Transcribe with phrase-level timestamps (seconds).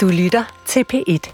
[0.00, 1.32] Du lytter til P1.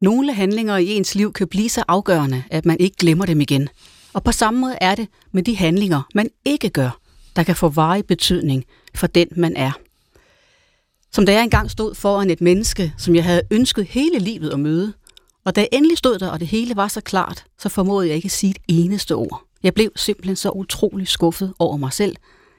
[0.00, 3.68] Nogle handlinger i ens liv kan blive så afgørende, at man ikke glemmer dem igen.
[4.12, 6.98] Og på samme måde er det med de handlinger, man ikke gør,
[7.36, 9.72] der kan få varig betydning for den, man er.
[11.12, 14.60] Som da jeg engang stod foran et menneske, som jeg havde ønsket hele livet at
[14.60, 14.92] møde,
[15.44, 18.16] og da jeg endelig stod der, og det hele var så klart, så formåede jeg
[18.16, 19.42] ikke at sige et eneste ord.
[19.62, 22.16] Jeg blev simpelthen så utrolig skuffet over mig selv.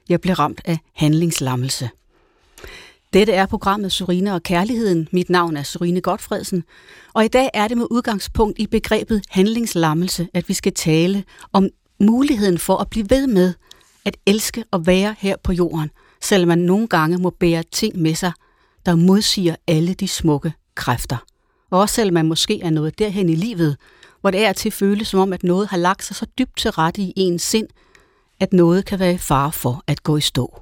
[0.10, 1.90] Jeg blev ramt af handlingslammelse.
[3.18, 5.08] Dette er programmet Surine og Kærligheden.
[5.12, 6.64] Mit navn er Surine Godfredsen,
[7.14, 11.70] og i dag er det med udgangspunkt i begrebet handlingslammelse, at vi skal tale om
[12.00, 13.54] muligheden for at blive ved med
[14.06, 15.90] at elske og være her på jorden,
[16.22, 18.32] selvom man nogle gange må bære ting med sig,
[18.86, 21.18] der modsiger alle de smukke kræfter.
[21.70, 23.78] Og også selvom man måske er nået derhen i livet,
[24.22, 26.72] hvor det er til føles som om, at noget har lagt sig så dybt til
[26.72, 27.68] rette i ens sind,
[28.40, 30.62] at noget kan være i fare for at gå i stå.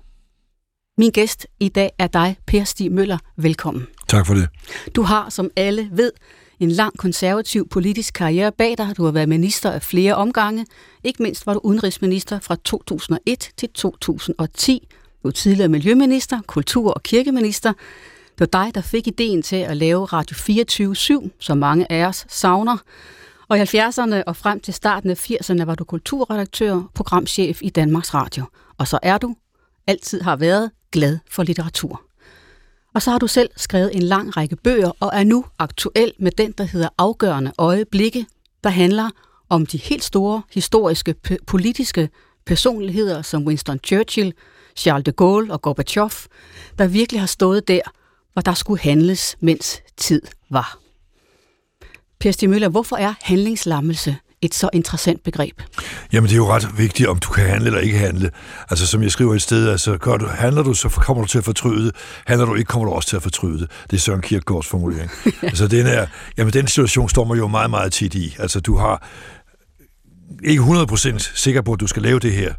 [0.98, 3.17] Min gæst i dag er dig, Per Stig Møller.
[3.38, 3.88] Velkommen.
[4.08, 4.48] Tak for det.
[4.95, 6.12] Du har, som alle ved,
[6.59, 8.98] en lang konservativ politisk karriere bag dig.
[8.98, 10.65] Du har været minister af flere omgange.
[11.04, 14.87] Ikke mindst var du udenrigsminister fra 2001 til 2010.
[14.91, 17.74] Du var tidligere miljøminister, kultur- og kirkeminister.
[18.40, 20.35] Det var dig, der fik ideen til at lave Radio
[21.26, 22.77] 24-7, som mange af os savner.
[23.48, 28.13] Og i 70'erne og frem til starten af 80'erne var du kulturredaktør, programchef i Danmarks
[28.13, 28.46] Radio.
[28.77, 29.35] Og så er du,
[29.88, 32.02] altid har været, glad for litteratur.
[32.94, 36.32] Og så har du selv skrevet en lang række bøger og er nu aktuel med
[36.32, 38.26] den, der hedder Afgørende Øjeblikke,
[38.64, 39.10] der handler
[39.50, 41.16] om de helt store historiske
[41.48, 42.10] politiske
[42.46, 44.34] personligheder som Winston Churchill,
[44.76, 46.10] Charles de Gaulle og Gorbachev,
[46.77, 47.82] der virkelig har stået der,
[48.34, 50.80] hvor der skulle handles, mens tid var.
[52.20, 55.62] Per Stig Møller, hvorfor er handlingslammelse et så interessant begreb?
[56.14, 58.32] Jamen, det er jo ret vigtigt, om du kan handle eller ikke handle.
[58.70, 61.38] Altså, som jeg skriver et sted, altså, gør du, handler du, så kommer du til
[61.38, 61.96] at fortryde det.
[62.27, 63.72] Handler du ikke, kommer du også til at fortryde det.
[63.92, 65.12] Det er Søren Kierkegaards formulering.
[65.42, 66.06] altså, den, er,
[66.38, 68.36] jamen, den situation står man jo meget, meget tit i.
[68.40, 69.08] Altså, du har
[70.44, 72.54] ikke 100% sikker på, at du skal lave det her.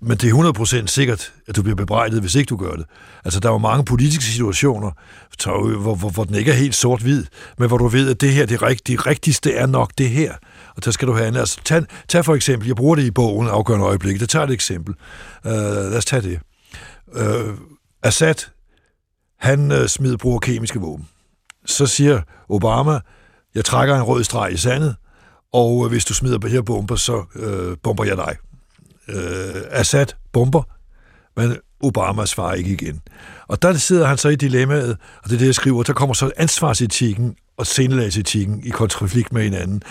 [0.00, 2.86] Men det er 100% sikkert, at du bliver bebrejdet, hvis ikke du gør det.
[3.24, 4.90] Altså, der er jo mange politiske situationer,
[5.46, 7.24] øh, hvor, hvor, hvor den ikke er helt sort-hvid,
[7.58, 10.34] men hvor du ved, at det her, det, rigtige, det rigtigste er nok det her.
[10.76, 11.36] Og der skal du have en.
[11.36, 14.50] Altså, tag, tag for eksempel, jeg bruger det i bogen, afgørende øjeblik, det tager et
[14.50, 14.94] eksempel.
[15.44, 16.40] Uh, lad os tage det.
[17.06, 17.54] Uh,
[18.02, 18.34] Assad,
[19.38, 21.08] han uh, smider bruger kemiske våben.
[21.66, 23.00] Så siger Obama,
[23.54, 24.96] jeg trækker en rød streg i sandet,
[25.52, 28.36] og uh, hvis du smider på her bomber, så uh, bomber jeg dig
[29.08, 30.62] øh, Assad bomber,
[31.36, 33.00] men Obama svarer ikke igen.
[33.48, 36.14] Og der sidder han så i dilemmaet, og det er det, jeg skriver, der kommer
[36.14, 39.82] så ansvarsetikken og scenelagsetikken i konflikt med hinanden.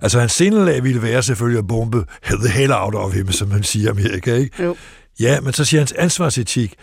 [0.00, 2.04] Altså, hans scenelag ville være selvfølgelig at bombe
[2.36, 4.62] the hell out of him, som man siger i Amerika, ikke?
[4.62, 4.76] Jo.
[5.20, 6.74] Ja, men så siger hans ansvarsetik,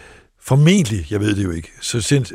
[0.42, 2.26] formentlig, jeg ved det jo ikke, så han,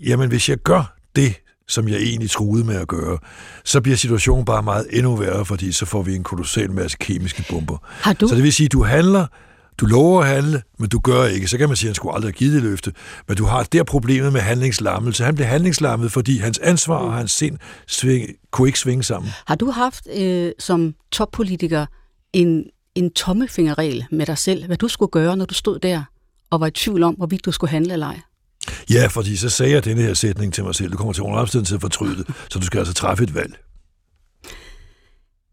[0.00, 1.34] jamen hvis jeg gør det,
[1.70, 3.18] som jeg egentlig troede med at gøre,
[3.64, 7.44] så bliver situationen bare meget endnu værre, fordi så får vi en kolossal masse kemiske
[7.50, 7.78] bomber.
[7.82, 8.28] Har du?
[8.28, 9.26] Så det vil sige, at du handler,
[9.78, 11.48] du lover at handle, men du gør ikke.
[11.48, 12.92] Så kan man sige, at han skulle aldrig have givet det løfte.
[13.28, 15.24] Men du har der problemet med handlingslammelse.
[15.24, 19.30] Han blev handlingslammet, fordi hans ansvar og hans sind sving, kunne ikke svinge sammen.
[19.46, 21.86] Har du haft øh, som toppolitiker
[22.32, 22.64] en,
[22.94, 26.02] en tommelfingerregel med dig selv, hvad du skulle gøre, når du stod der
[26.50, 28.20] og var i tvivl om, hvorvidt du skulle handle eller ej?
[28.90, 30.92] Ja, fordi så sagde jeg denne her sætning til mig selv.
[30.92, 33.54] Du kommer til under til at fortryde det, så du skal altså træffe et valg.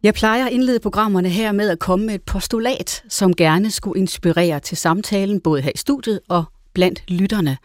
[0.04, 4.00] Jeg plejer at indlede programmerne her med at komme med et postulat, som gerne skulle
[4.00, 7.58] inspirere til samtalen, både her i studiet og blandt lytterne.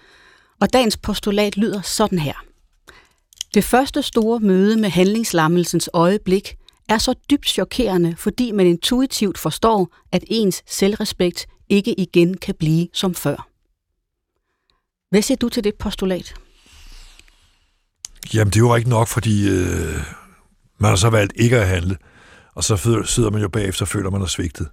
[0.61, 2.45] Og dagens postulat lyder sådan her.
[3.55, 6.57] Det første store møde med handlingslammelsens øjeblik
[6.89, 12.89] er så dybt chokerende, fordi man intuitivt forstår, at ens selvrespekt ikke igen kan blive
[12.93, 13.52] som før.
[15.13, 16.35] Hvad siger du til det postulat?
[18.35, 20.01] Jamen, det er jo ikke nok, fordi øh,
[20.79, 21.97] man har så valgt ikke at handle,
[22.55, 24.69] og så sidder man jo bagefter og føler, man har svigtet.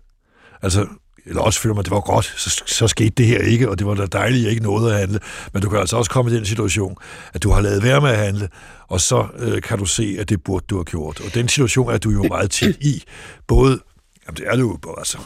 [0.61, 0.87] Altså,
[1.25, 3.79] eller også føler man, at det var godt, så, så skete det her ikke, og
[3.79, 5.19] det var da dejligt, at ikke noget at handle.
[5.53, 6.97] Men du kan altså også komme i den situation,
[7.33, 8.49] at du har lavet være med at handle,
[8.87, 11.19] og så øh, kan du se, at det burde du have gjort.
[11.19, 13.03] Og den situation er du jo meget tit i.
[13.47, 13.79] Både,
[14.27, 15.17] jamen det er det jo, altså,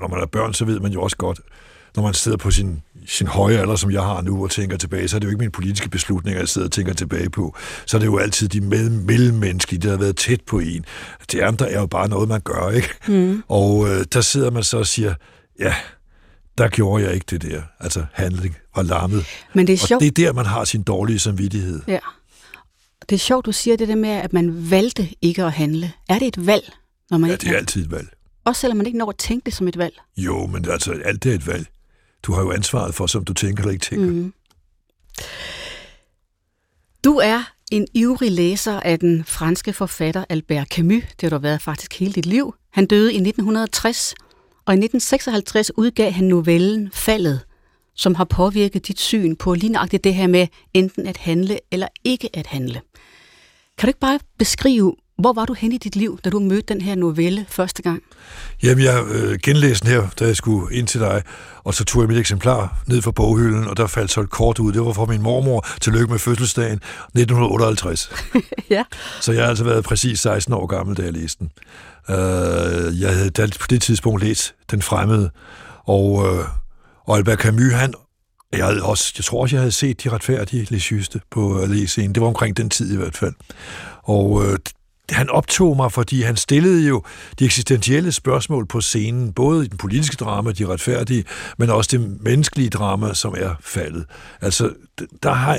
[0.00, 1.40] når man er børn, så ved man jo også godt,
[1.96, 5.08] når man sidder på sin, sin høje alder, som jeg har nu, og tænker tilbage,
[5.08, 7.56] så er det jo ikke mine politiske beslutninger, jeg sidder og tænker tilbage på.
[7.86, 10.84] Så er det jo altid de mellemmenneskelige, der har været tæt på en.
[11.32, 12.88] Det andre er jo bare noget, man gør, ikke?
[13.08, 13.42] Mm.
[13.48, 15.14] Og øh, der sidder man så og siger,
[15.60, 15.74] ja,
[16.58, 17.62] der gjorde jeg ikke det der.
[17.80, 19.24] Altså handling var lammet.
[19.54, 19.92] Men det er sjovt.
[19.92, 21.80] Og det er der, man har sin dårlige samvittighed.
[21.88, 21.98] Ja.
[23.08, 25.92] Det er sjovt, du siger det der med, at man valgte ikke at handle.
[26.08, 26.72] Er det et valg?
[27.10, 28.08] Når man ja, ikke det er altid et valg.
[28.44, 29.94] Også selvom man ikke når at tænke det som et valg.
[30.16, 31.66] Jo, men altså, alt det er et valg.
[32.22, 34.06] Du har jo ansvaret for, som du tænker eller ikke tænker.
[34.06, 34.32] Mm.
[37.04, 41.02] Du er en ivrig læser af den franske forfatter Albert Camus.
[41.02, 42.54] Det har du været faktisk hele dit liv.
[42.72, 44.14] Han døde i 1960,
[44.66, 47.40] og i 1956 udgav han novellen Faldet,
[47.94, 51.88] som har påvirket dit syn på lige nøjagtigt det her med enten at handle eller
[52.04, 52.80] ikke at handle.
[53.78, 56.74] Kan du ikke bare beskrive, hvor var du hen i dit liv, da du mødte
[56.74, 58.02] den her novelle første gang?
[58.62, 61.22] Jamen, jeg øh, genlæste den her, da jeg skulle ind til dig,
[61.64, 64.58] og så tog jeg mit eksemplar ned fra boghylden, og der faldt så et kort
[64.58, 64.72] ud.
[64.72, 65.66] Det var fra min mormor.
[65.80, 68.12] Tillykke med fødselsdagen 1958.
[68.70, 68.84] ja.
[69.20, 71.50] Så jeg har altså været præcis 16 år gammel, da jeg læste den.
[72.10, 73.30] Øh, jeg havde
[73.60, 75.30] på det tidspunkt læst Den Fremmede,
[75.84, 76.44] og, øh,
[77.06, 77.94] og Albert Camus, han
[78.52, 82.14] jeg, havde også, jeg tror også, jeg havde set De Retfærdige Lesyste på øh, læscenen.
[82.14, 83.34] Det var omkring den tid i hvert fald.
[84.02, 84.58] Og øh,
[85.12, 87.02] han optog mig, fordi han stillede jo
[87.38, 91.24] de eksistentielle spørgsmål på scenen, både i den politiske drama, de retfærdige,
[91.58, 94.04] men også det menneskelige drama, som er faldet.
[94.40, 94.74] Altså,
[95.22, 95.54] der har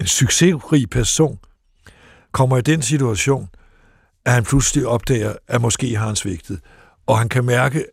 [0.00, 1.38] en succesrig person,
[2.32, 3.48] kommer i den situation,
[4.24, 6.60] at han pludselig opdager, at måske har han svigtet.
[7.06, 7.84] Og han kan mærke,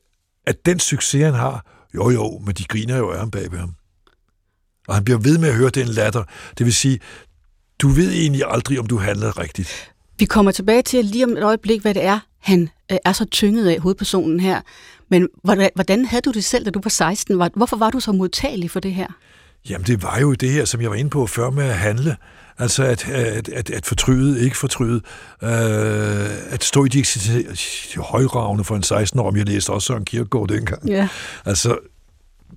[0.48, 1.66] at den succes, han har,
[1.96, 3.76] jo jo, men de griner jo af ham bag ved ham.
[4.88, 6.24] Og han bliver ved med at høre den latter.
[6.58, 7.00] Det vil sige,
[7.82, 9.95] du ved egentlig aldrig, om du handler rigtigt.
[10.20, 13.26] Vi kommer tilbage til lige om et øjeblik, hvad det er, han øh, er så
[13.26, 14.62] tynget af, hovedpersonen her.
[15.10, 17.42] Men hvordan, hvordan havde du det selv, da du var 16?
[17.56, 19.08] Hvorfor var du så modtagelig for det her?
[19.70, 22.16] Jamen, det var jo det her, som jeg var inde på før med at handle.
[22.58, 25.02] Altså at, at, at, at fortryde, ikke fortryde.
[25.44, 27.04] Øh, at stå i de,
[27.96, 30.90] de højravne for en 16-år, jeg læste også Søren Kierkegaard dengang.
[30.90, 31.08] Ja.
[31.46, 31.78] Altså,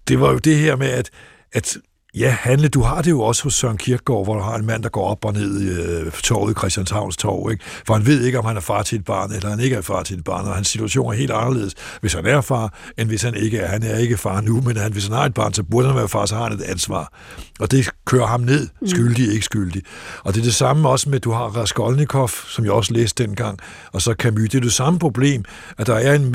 [0.08, 1.10] det var jo det her med, at,
[1.52, 1.76] at
[2.14, 2.68] Ja, handle.
[2.68, 5.08] Du har det jo også hos Søren Kierkegaard, hvor du har en mand, der går
[5.10, 7.50] op og ned i øh, torvet i Christianshavns Torv.
[7.50, 7.64] Ikke?
[7.86, 9.80] For han ved ikke, om han er far til et barn, eller han ikke er
[9.80, 13.08] far til et barn, og hans situation er helt anderledes, hvis han er far, end
[13.08, 13.66] hvis han ikke er.
[13.66, 15.96] Han er ikke far nu, men han, hvis han har et barn, så burde han
[15.96, 17.12] være far, så har han et ansvar.
[17.60, 18.88] Og det kører ham ned, mm.
[18.88, 19.82] skyldig, ikke skyldig.
[20.24, 23.26] Og det er det samme også med, at du har Raskolnikov, som jeg også læste
[23.26, 23.58] dengang,
[23.92, 24.50] og så Camus.
[24.50, 25.44] Det er det samme problem,
[25.78, 26.30] at der er en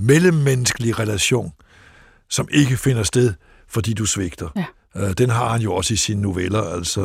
[0.00, 1.52] mellemmenneskelig relation,
[2.30, 3.34] som ikke finder sted,
[3.68, 4.48] fordi du svigter.
[4.56, 4.64] Ja.
[5.00, 6.62] Øh, den har han jo også i sine noveller.
[6.62, 7.02] Altså,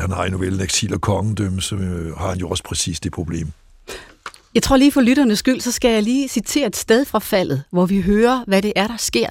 [0.00, 3.12] han har i novellen Exil og Kongedømme, så øh, har han jo også præcis det
[3.12, 3.48] problem.
[4.54, 7.62] Jeg tror lige for lytternes skyld, så skal jeg lige citere et sted fra faldet,
[7.70, 9.28] hvor vi hører, hvad det er, der sker.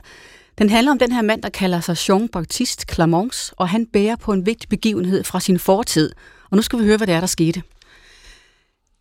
[0.57, 4.33] Den handler om den her mand, der kalder sig Jean-Baptiste Clamons, og han bærer på
[4.33, 6.11] en vigtig begivenhed fra sin fortid.
[6.49, 7.61] Og nu skal vi høre, hvad det er, der skete.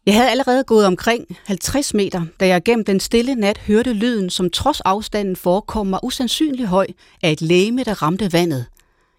[0.06, 4.30] Jeg havde allerede gået omkring 50 meter, da jeg gennem den stille nat hørte lyden,
[4.30, 6.86] som trods afstanden forekom mig usandsynlig høj
[7.22, 8.66] af et læme, der ramte vandet.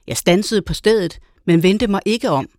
[0.07, 2.49] Jeg stansede på stedet, men vendte mig ikke om.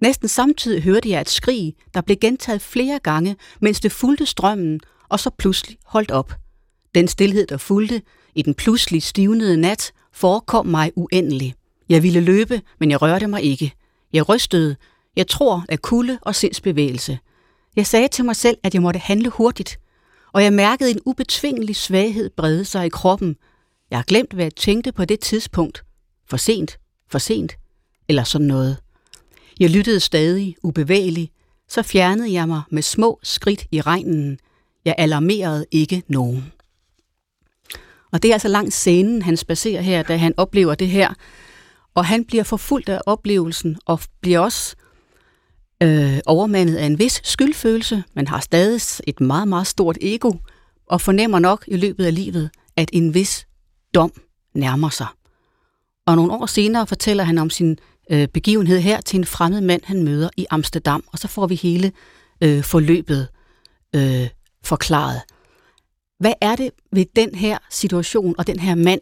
[0.00, 4.80] Næsten samtidig hørte jeg et skrig, der blev gentaget flere gange, mens det fulgte strømmen,
[5.08, 6.32] og så pludselig holdt op.
[6.94, 8.02] Den stillhed, der fulgte
[8.34, 11.54] i den pludselig stivnede nat, forekom mig uendelig.
[11.88, 13.72] Jeg ville løbe, men jeg rørte mig ikke.
[14.12, 14.76] Jeg rystede.
[15.16, 17.18] Jeg tror af kulde og sindsbevægelse.
[17.76, 19.78] Jeg sagde til mig selv, at jeg måtte handle hurtigt,
[20.32, 23.36] og jeg mærkede en ubetvingelig svaghed brede sig i kroppen.
[23.90, 25.84] Jeg har glemt, hvad jeg tænkte på det tidspunkt.
[26.26, 26.78] For sent,
[27.10, 27.52] for sent,
[28.08, 28.76] eller sådan noget.
[29.60, 31.30] Jeg lyttede stadig ubevægelig,
[31.68, 34.38] så fjernede jeg mig med små skridt i regnen.
[34.84, 36.52] Jeg alarmerede ikke nogen.
[38.12, 41.14] Og det er altså langt scenen, han spacerer her, da han oplever det her.
[41.94, 44.76] Og han bliver forfulgt af oplevelsen, og bliver også
[45.82, 50.32] øh, overmandet af en vis skyldfølelse, men har stadig et meget, meget stort ego,
[50.86, 53.46] og fornemmer nok i løbet af livet, at en vis
[53.94, 54.12] dom
[54.54, 55.06] nærmer sig.
[56.06, 57.78] Og nogle år senere fortæller han om sin
[58.10, 61.54] øh, begivenhed her til en fremmed mand, han møder i Amsterdam, og så får vi
[61.54, 61.92] hele
[62.40, 63.28] øh, forløbet
[63.94, 64.28] øh,
[64.64, 65.20] forklaret.
[66.20, 69.00] Hvad er det ved den her situation og den her mand,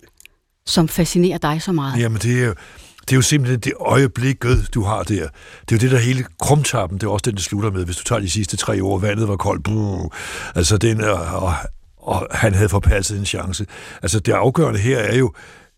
[0.66, 2.00] som fascinerer dig så meget?
[2.00, 2.54] Jamen, det er jo,
[3.00, 5.28] det er jo simpelthen det øjeblikket, du har der.
[5.60, 7.84] Det er jo det, der hele krumtappen, det er også den, det slutter med.
[7.84, 9.64] Hvis du tager de sidste tre år, vandet var koldt.
[9.64, 10.14] Brrr.
[10.54, 11.54] Altså, den, øh, og,
[11.96, 13.66] og han havde forpasset en chance.
[14.02, 15.32] Altså, det afgørende her er jo,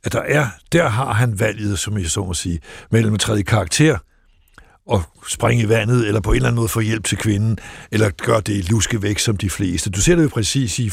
[0.04, 3.40] at der er, der har han valget, som jeg så må sige, mellem at træde
[3.40, 3.99] i karakter
[4.87, 7.58] og springe i vandet, eller på en eller anden måde få hjælp til kvinden,
[7.92, 9.90] eller gøre det luske væk som de fleste.
[9.90, 10.90] Du ser det jo præcis i, i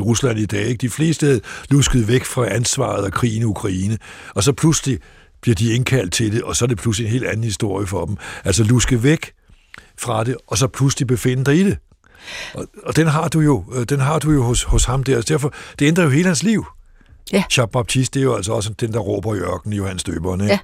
[0.00, 0.66] Rusland i dag.
[0.66, 0.80] Ikke?
[0.80, 1.38] De fleste er
[1.70, 3.98] lusket væk fra ansvaret af krigen i Ukraine,
[4.34, 4.98] og så pludselig
[5.40, 8.06] bliver de indkaldt til det, og så er det pludselig en helt anden historie for
[8.06, 8.16] dem.
[8.44, 9.32] Altså luske væk
[9.98, 11.78] fra det, og så pludselig befinde dig i det.
[12.54, 15.22] Og, og den har du jo, øh, den har du jo hos, hos ham der.
[15.22, 16.66] Derfor, det ændrer jo hele hans liv.
[17.32, 17.44] Ja.
[17.52, 20.40] Jean-Baptiste, det er jo altså også den, der råber i ørkenen, Johannes Døberen.
[20.40, 20.52] Ikke?
[20.52, 20.58] Ja.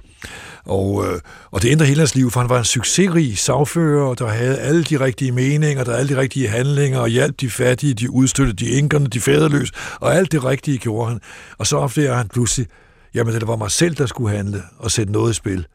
[0.65, 1.19] Og, øh,
[1.51, 4.83] og det ændrer hele hans liv, for han var en succesrig sagfører, der havde alle
[4.83, 8.65] de rigtige meninger, der havde alle de rigtige handlinger, og hjalp de fattige, de udstøttede
[8.65, 11.19] de enkerne, de faderløse, og alt det rigtige gjorde han.
[11.57, 12.67] Og så opdager han pludselig,
[13.13, 15.65] jamen det var mig selv, der skulle handle og sætte noget i spil.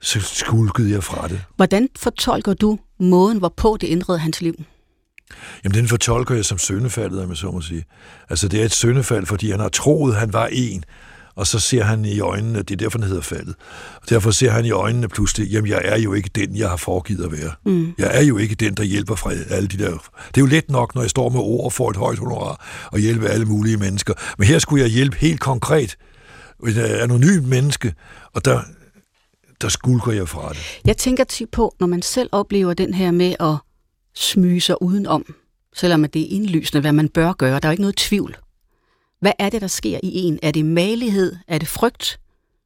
[0.00, 1.40] så skulkede jeg fra det.
[1.56, 4.54] Hvordan fortolker du måden, hvorpå det ændrede hans liv?
[5.64, 7.84] Jamen, den fortolker jeg som søndefaldet, om jeg så må sige.
[8.30, 10.84] Altså, det er et søndefald, fordi han har troet, han var en,
[11.36, 13.54] og så ser han i øjnene, det er derfor, den hedder faldet.
[14.02, 16.76] Og derfor ser han i øjnene pludselig, jamen, jeg er jo ikke den, jeg har
[16.76, 17.52] foregivet at være.
[17.64, 17.94] Mm.
[17.98, 19.90] Jeg er jo ikke den, der hjælper fra alle de der...
[19.90, 22.86] Det er jo let nok, når jeg står med ord og får et højt honorar
[22.92, 24.14] og hjælpe alle mulige mennesker.
[24.38, 25.96] Men her skulle jeg hjælpe helt konkret
[26.66, 27.94] et anonymt menneske,
[28.32, 28.60] og der,
[29.60, 30.80] der skulker jeg fra det.
[30.84, 33.56] Jeg tænker tit på, når man selv oplever den her med at
[34.14, 35.34] smyge sig udenom,
[35.74, 37.60] selvom det er indlysende, hvad man bør gøre.
[37.60, 38.36] Der er ikke noget tvivl.
[39.20, 40.38] Hvad er det, der sker i en?
[40.42, 41.36] Er det malighed?
[41.48, 42.20] Er det frygt?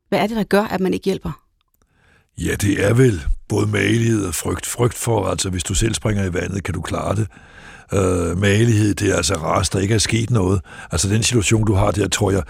[0.08, 1.42] Hvad er det, der gør, at man ikke hjælper?
[2.38, 4.66] Ja, det er vel både malighed og frygt.
[4.66, 7.26] Frygt for, altså hvis du selv springer i vandet, kan du klare det.
[7.92, 10.60] Øh, malighed, det er altså ras, der ikke er sket noget.
[10.90, 12.42] Altså den situation, du har der, tror jeg,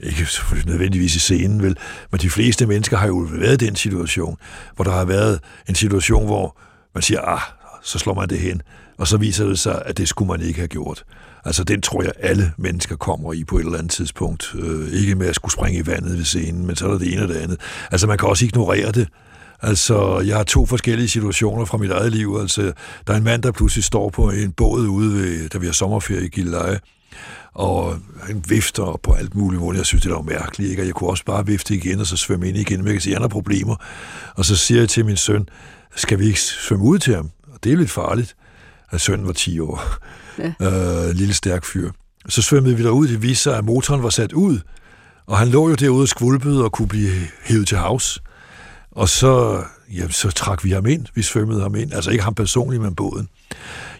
[0.00, 0.26] ikke
[0.66, 1.76] nødvendigvis i scenen, vel,
[2.10, 4.36] men de fleste mennesker har jo været i den situation,
[4.74, 6.58] hvor der har været en situation, hvor
[6.94, 7.40] man siger, ah,
[7.82, 8.62] så slår man det hen,
[8.98, 11.04] og så viser det sig, at det skulle man ikke have gjort.
[11.44, 14.54] Altså, den tror jeg, alle mennesker kommer i på et eller andet tidspunkt.
[14.58, 17.12] Øh, ikke med at skulle springe i vandet ved scenen, men så er der det
[17.12, 17.60] ene og det andet.
[17.90, 19.08] Altså, man kan også ignorere det.
[19.62, 22.38] Altså, jeg har to forskellige situationer fra mit eget liv.
[22.40, 22.72] Altså,
[23.06, 25.72] der er en mand, der pludselig står på en båd ude, ved, da vi har
[25.72, 26.78] sommerferie i Gilleleje,
[27.54, 29.78] og han vifter på alt muligt måde.
[29.78, 30.82] Jeg synes, det er mærkeligt, ikke?
[30.82, 33.00] Og jeg kunne også bare vifte igen, og så svømme ind igen, men jeg kan
[33.00, 33.76] se, at han har problemer.
[34.34, 35.48] Og så siger jeg til min søn,
[35.96, 37.30] skal vi ikke svømme ud til ham?
[37.64, 38.36] Det er lidt farligt.
[38.90, 39.84] At sønnen var 10 år.
[40.38, 40.52] Ja.
[40.60, 41.90] Øh, lille stærk fyr.
[42.28, 44.60] Så svømmede vi derud, det viste sig, at motoren var sat ud,
[45.26, 47.10] og han lå jo derude og skvulpede og kunne blive
[47.44, 48.22] hævet til havs.
[48.90, 52.34] Og så, ja, så trak vi ham ind, vi svømmede ham ind, altså ikke ham
[52.34, 53.28] personligt, men båden.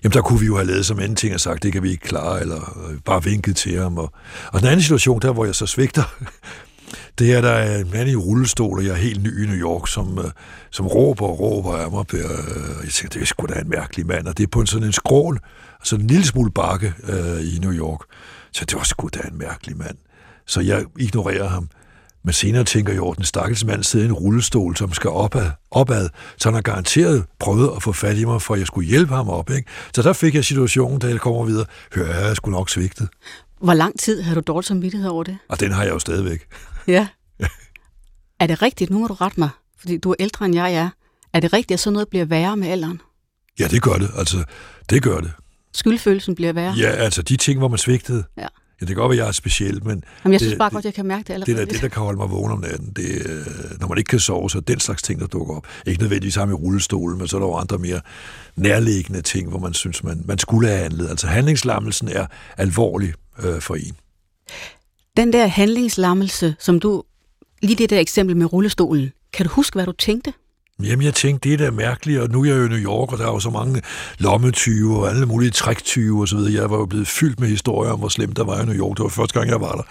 [0.05, 1.91] Jamen der kunne vi jo have lavet som anden ting og sagt, det kan vi
[1.91, 3.99] ikke klare, eller øh, bare vinket til ham.
[3.99, 4.13] Og,
[4.53, 6.03] og den anden situation, der hvor jeg så svigter,
[7.19, 9.57] det er, der er en mand i rullestol, og jeg er helt ny i New
[9.57, 10.25] York, som, øh,
[10.71, 12.15] som råber og råber af mig.
[12.15, 12.21] Øh,
[12.85, 14.87] jeg tænker, det er sgu da en mærkelig mand, og det er på en sådan
[14.87, 15.39] en skrål,
[15.81, 18.01] altså en lille smule bakke øh, i New York.
[18.53, 19.97] Så det var sgu da en mærkelig mand.
[20.47, 21.69] Så jeg ignorerer ham.
[22.25, 25.51] Men senere tænker jeg over, den stakkels mand sidder i en rullestol, som skal opad,
[25.71, 28.89] opad, så han har garanteret prøvet at få fat i mig, for at jeg skulle
[28.89, 29.51] hjælpe ham op.
[29.51, 29.69] Ikke?
[29.95, 31.67] Så der fik jeg situationen, da jeg kommer videre.
[31.95, 33.09] Hør, jeg er sgu nok svigtet.
[33.61, 35.39] Hvor lang tid har du dårlig samvittighed over det?
[35.49, 36.47] Og den har jeg jo stadigvæk.
[36.87, 37.09] Ja.
[38.41, 38.91] er det rigtigt?
[38.91, 40.91] Nu må du rette mig, fordi du er ældre end jeg er.
[41.33, 43.01] Er det rigtigt, at sådan noget bliver værre med alderen?
[43.59, 44.11] Ja, det gør det.
[44.17, 44.45] Altså,
[44.91, 45.33] det gør det.
[45.75, 46.75] Skyldfølelsen bliver værre?
[46.79, 48.25] Ja, altså de ting, hvor man svigtede.
[48.37, 48.47] Ja.
[48.81, 50.05] Ja, det kan godt være, at jeg er speciel, men...
[50.25, 51.57] Jamen, jeg synes det, bare godt, jeg kan mærke det allerede.
[51.57, 52.93] Det er det, der kan holde mig vågen om natten.
[52.97, 55.67] Det, øh, når man ikke kan sove, så er den slags ting, der dukker op.
[55.87, 58.01] Ikke nødvendigvis sammen i rullestolen, men så er der jo andre mere
[58.57, 61.11] nærliggende ting, hvor man synes, man, man skulle have handlet.
[61.11, 63.97] Altså handlingslammelsen er alvorlig øh, for en.
[65.17, 67.03] Den der handlingslammelse, som du...
[67.63, 69.11] Lige det der eksempel med rullestolen.
[69.33, 70.33] Kan du huske, hvad du tænkte?
[70.83, 73.13] Jamen, jeg tænkte, det er da mærkeligt, og nu er jeg jo i New York,
[73.13, 73.83] og der er jo så mange
[74.19, 76.63] lommetyve og alle mulige træktyve og så videre.
[76.63, 78.97] Jeg var jo blevet fyldt med historier om, hvor slemt der var i New York.
[78.97, 79.83] Det var første gang, jeg var der.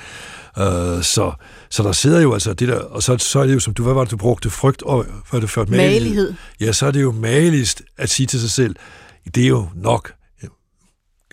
[0.58, 1.32] Uh, så,
[1.70, 3.84] så der sidder jo altså det der, og så, så er det jo som du,
[3.84, 4.50] hvad var det, du brugte?
[4.50, 5.70] Frygt og, hvad det ført?
[5.70, 6.34] Malighed.
[6.60, 8.76] Ja, så er det jo maligst at sige til sig selv,
[9.36, 10.14] det er jo nok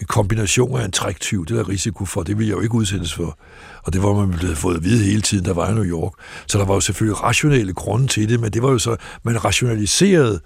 [0.01, 3.15] en kombination af en træktyv, det er risiko for, det vil jeg jo ikke udsættes
[3.15, 3.39] for.
[3.83, 6.13] Og det var man blevet fået at vide hele tiden, der var i New York.
[6.47, 9.45] Så der var jo selvfølgelig rationelle grunde til det, men det var jo så, man
[9.45, 10.41] rationaliserede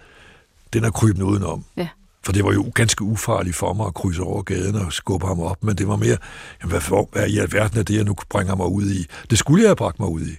[0.72, 1.64] den er krybende udenom.
[1.76, 1.88] Ja.
[2.24, 5.40] For det var jo ganske ufarligt for mig at krydse over gaden og skubbe ham
[5.40, 6.16] op, men det var mere,
[6.60, 9.06] jamen, hvad, for, hvad i alverden er det, jeg nu bringer mig ud i?
[9.30, 10.36] Det skulle jeg have bragt mig ud i.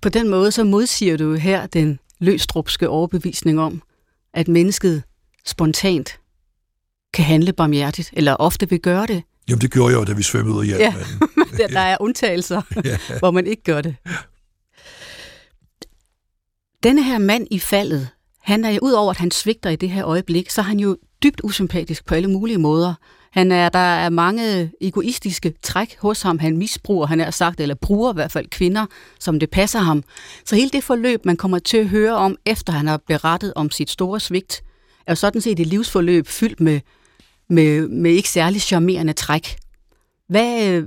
[0.00, 3.82] På den måde så modsiger du her den løstrupske overbevisning om,
[4.34, 5.02] at mennesket
[5.44, 6.18] spontant
[7.12, 9.22] kan handle barmhjertigt, eller ofte vil gøre det.
[9.48, 10.94] Jamen, det gjorde jeg jo, da vi svømmede ud af ja,
[11.58, 12.98] der, der er undtagelser, ja.
[13.18, 13.96] hvor man ikke gør det.
[16.82, 18.08] Denne her mand i faldet,
[18.40, 20.80] han er jo, ud over at han svigter i det her øjeblik, så er han
[20.80, 22.94] jo dybt usympatisk på alle mulige måder.
[23.32, 26.38] Han er, der er mange egoistiske træk hos ham.
[26.38, 28.86] Han misbruger, han er sagt, eller bruger i hvert fald kvinder,
[29.20, 30.04] som det passer ham.
[30.44, 33.70] Så hele det forløb, man kommer til at høre om, efter han har berettet om
[33.70, 34.62] sit store svigt,
[35.06, 36.80] er jo sådan set et livsforløb fyldt med
[37.48, 39.56] med, med ikke særlig charmerende træk.
[40.28, 40.82] Hvad,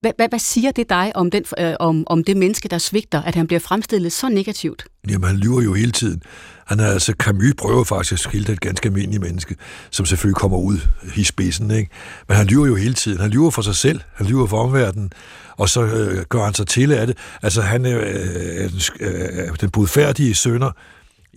[0.00, 3.22] hvad, hvad, hvad siger det dig om, den, øh, om, om det menneske, der svigter,
[3.22, 4.84] at han bliver fremstillet så negativt?
[5.08, 6.22] Jamen, han lyver jo hele tiden.
[6.66, 9.56] Han er, altså, Camus prøver faktisk at skildre et ganske almindeligt menneske,
[9.90, 10.78] som selvfølgelig kommer ud
[11.16, 11.90] i spidsen, ikke?
[12.28, 13.20] Men han lyver jo hele tiden.
[13.20, 15.12] Han lyver for sig selv, han lyver for omverdenen,
[15.56, 17.18] og så øh, gør han sig til af det.
[17.42, 20.70] Altså, han er øh, den, øh, den budfærdige sønder.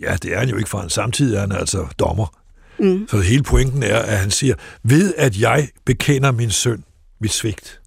[0.01, 2.45] Ja, det er han jo ikke, for han samtidig er han altså dommer.
[2.79, 3.08] Mm.
[3.12, 6.84] Så hele pointen er, at han siger, ved at jeg bekender min søn
[7.22, 7.82] mit svigt,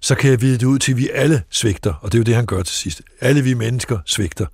[0.00, 2.24] så kan jeg vide det ud til, at vi alle svigter, og det er jo
[2.24, 3.02] det, han gør til sidst.
[3.20, 4.46] Alle vi mennesker svigter.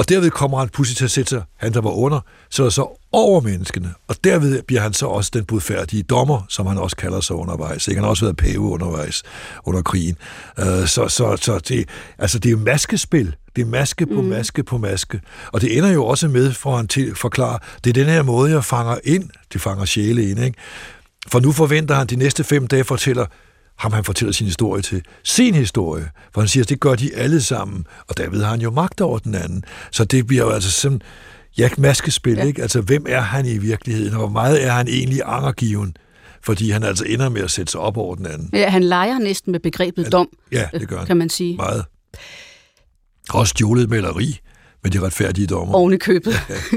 [0.00, 2.20] Og derved kommer han pludselig til at sætte sig, han der var under,
[2.50, 3.94] så er så over menneskene.
[4.08, 7.88] Og derved bliver han så også den budfærdige dommer, som han også kalder sig undervejs.
[7.88, 7.98] Ikke?
[7.98, 9.22] Han har også været pæve undervejs
[9.64, 10.16] under krigen.
[10.58, 13.36] Øh, så, så, så det, altså det er jo maskespil.
[13.56, 14.28] Det er maske på mm.
[14.28, 15.20] maske på maske.
[15.52, 18.50] Og det ender jo også med, for han til forklare, det er den her måde,
[18.52, 19.30] jeg fanger ind.
[19.52, 20.58] Det fanger sjæle ind, ikke?
[21.28, 23.26] For nu forventer han de næste fem dage fortæller,
[23.78, 26.08] ham han fortæller sin historie til, sin historie.
[26.34, 29.00] For han siger, at det gør de alle sammen, og derved har han jo magt
[29.00, 29.64] over den anden.
[29.90, 31.02] Så det bliver jo altså sådan,
[31.58, 32.44] ja, maskespil, ja.
[32.44, 32.62] ikke?
[32.62, 35.96] Altså, hvem er han i virkeligheden, og hvor meget er han egentlig angergiven?
[36.42, 38.50] Fordi han altså ender med at sætte sig op over den anden.
[38.52, 41.06] Ja, han leger næsten med begrebet Han- dom, Ja, det gør han.
[41.06, 41.56] kan man sige.
[41.56, 41.84] Meget.
[43.34, 44.38] Også stjålet maleri
[44.82, 45.74] med de retfærdige dommer.
[45.74, 46.34] Oven i købet.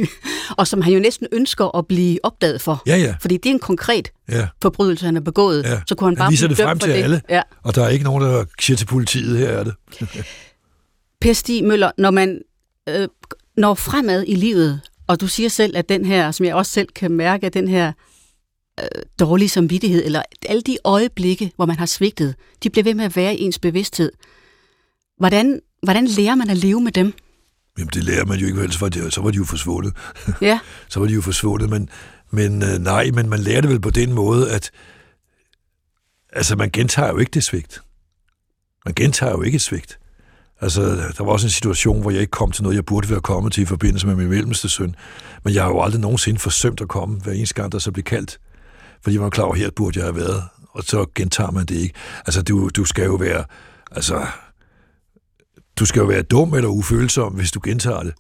[0.58, 2.84] og som han jo næsten ønsker at blive opdaget for.
[2.88, 3.16] Ja, ja.
[3.22, 4.48] Fordi det er en konkret ja.
[4.62, 5.64] forbrydelse, han har begået.
[5.64, 5.82] Ja.
[5.88, 7.04] Så kunne han Han bare viser blive det frem til det.
[7.04, 7.22] alle.
[7.30, 7.42] Ja.
[7.64, 9.74] Og der er ikke nogen, der siger til politiet, her er det.
[11.22, 12.42] Per Stig Møller, når man
[12.90, 13.08] øh,
[13.58, 16.88] når fremad i livet, og du siger selv, at den her, som jeg også selv
[16.96, 17.92] kan mærke, at den her
[18.80, 18.86] øh,
[19.20, 23.16] dårlige samvittighed, eller alle de øjeblikke, hvor man har svigtet, de bliver ved med at
[23.16, 24.12] være i ens bevidsthed.
[25.18, 27.14] Hvordan, hvordan lærer man at leve med dem?
[27.78, 29.94] Jamen, det lærer man jo ikke, ellers var det, så var de jo forsvundet.
[30.42, 30.60] Ja,
[30.90, 31.90] så var de jo forsvundet, men,
[32.32, 34.72] men øh, nej, men man lærer det vel på den måde, at
[36.34, 37.82] altså, man gentager jo ikke det svigt.
[38.86, 40.00] Man gentager jo ikke et svigt.
[40.62, 40.82] Altså,
[41.18, 43.54] der var også en situation, hvor jeg ikke kom til noget, jeg burde være kommet
[43.54, 44.96] til i forbindelse med min mellemste søn.
[45.44, 48.04] Men jeg har jo aldrig nogensinde forsømt at komme, hver eneste gang, der så blev
[48.04, 48.40] kaldt.
[49.02, 50.44] Fordi jeg var klar over, her burde jeg have været.
[50.70, 51.96] Og så gentager man det ikke.
[52.26, 53.44] Altså, du, du skal jo være...
[53.92, 54.26] Altså,
[55.80, 58.14] du skal jo være dum eller ufølsom, hvis du gentager det.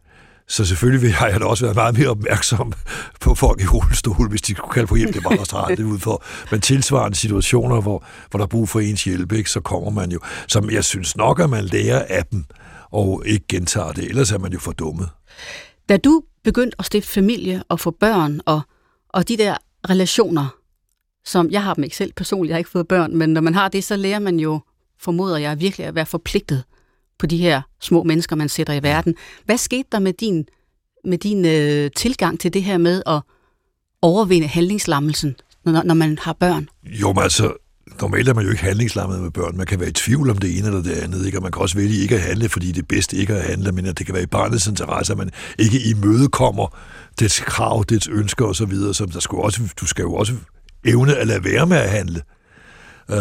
[0.48, 2.74] Så selvfølgelig vil- har jeg da også været meget mere opmærksom
[3.22, 5.13] på folk i rullestol, hvis de kunne kalde på hjælp.
[5.13, 6.24] Det var også rart det ud for.
[6.51, 10.12] Men tilsvarende situationer, hvor, hvor der er brug for ens hjælp, ikke, så kommer man
[10.12, 10.19] jo.
[10.48, 12.45] Som jeg synes nok, at man lærer af dem,
[12.91, 14.03] og ikke gentager det.
[14.03, 15.10] Ellers er man jo for dummet.
[15.89, 18.61] da du begyndte at stifte familie og få børn, og,
[19.09, 19.57] og de der
[19.89, 20.55] relationer,
[21.25, 23.53] som jeg har dem ikke selv personligt, jeg har ikke fået børn, men når man
[23.55, 24.59] har det, så lærer man jo,
[25.00, 26.63] formoder jeg, virkelig at være forpligtet
[27.24, 29.16] på de her små mennesker, man sætter i verden.
[29.46, 30.46] Hvad skete der med din,
[31.05, 33.22] med din øh, tilgang til det her med at
[34.01, 36.68] overvinde handlingslammelsen, når, når man har børn?
[36.86, 37.53] Jo, men altså,
[38.01, 39.57] normalt er man jo ikke handlingslammet med børn.
[39.57, 41.38] Man kan være i tvivl om det ene eller det andet, ikke?
[41.38, 43.72] og man kan også vælge ikke at handle, fordi det er bedst ikke at handle,
[43.72, 46.77] men at det kan være i barnets interesse, at man ikke imødekommer
[47.20, 48.94] dets krav, dets ønsker osv., så, videre.
[48.94, 50.33] så der skal jo også, du skal jo også
[50.86, 52.22] evne at lade være med at handle.
[53.09, 53.18] Øh,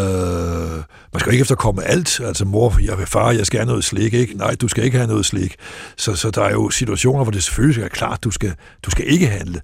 [1.13, 2.21] man skal ikke efterkomme alt.
[2.21, 4.35] Altså, mor, jeg vil far, jeg skal have noget slik, ikke?
[4.35, 5.55] Nej, du skal ikke have noget slik.
[5.97, 9.05] Så, så der er jo situationer, hvor det selvfølgelig er klart, du skal, du skal
[9.09, 9.61] ikke handle.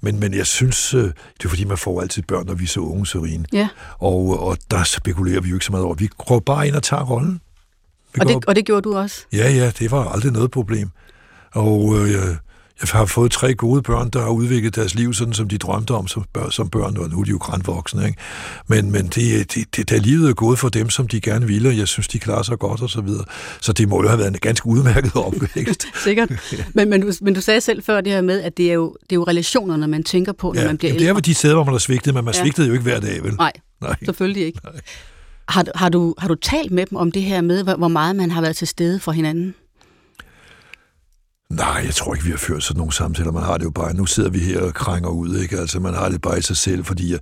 [0.00, 2.68] Men, men jeg synes, øh, det er fordi, man får altid børn, når vi er
[2.68, 3.44] så unge, Serine.
[3.52, 3.68] Ja.
[3.98, 5.94] Og, og der spekulerer vi jo ikke så meget over.
[5.94, 7.40] Vi går bare ind og tager rollen.
[8.14, 9.24] Vi Og går, det, og det gjorde du også?
[9.32, 10.90] Ja, ja, det var aldrig noget problem.
[11.54, 12.36] Og øh,
[12.90, 16.06] har fået tre gode børn, der har udviklet deres liv, sådan som de drømte om
[16.08, 18.06] som børn, som børn og nu er de jo grænvoksne.
[18.06, 18.18] Ikke?
[18.66, 21.68] Men, men det, det, det, da livet er gået for dem, som de gerne ville,
[21.68, 23.24] og jeg synes, de klarer sig godt og så videre.
[23.60, 25.86] Så det må jo have været en ganske udmærket opvækst.
[26.04, 26.30] Sikkert.
[26.74, 28.96] Men, men, du, men du sagde selv før det her med, at det er jo,
[29.02, 31.16] det er jo relationerne, man tænker på, når ja, man bliver jamen, det er ældre.
[31.18, 32.40] jo de steder, hvor man har svigtet, men man Ja.
[32.42, 33.34] svigtede jo ikke hver dag, vel?
[33.34, 33.96] Nej, Nej.
[34.04, 34.60] selvfølgelig ikke.
[35.48, 38.16] Har, du- har, du, har du talt med dem om det her med, hvor meget
[38.16, 39.54] man har været til stede for hinanden?
[41.52, 43.32] Nej, jeg tror ikke, vi har ført sådan nogle samtaler.
[43.32, 45.58] Man har det jo bare, nu sidder vi her og krænger ud, ikke?
[45.58, 47.18] Altså, man har det bare i sig selv, fordi jeg,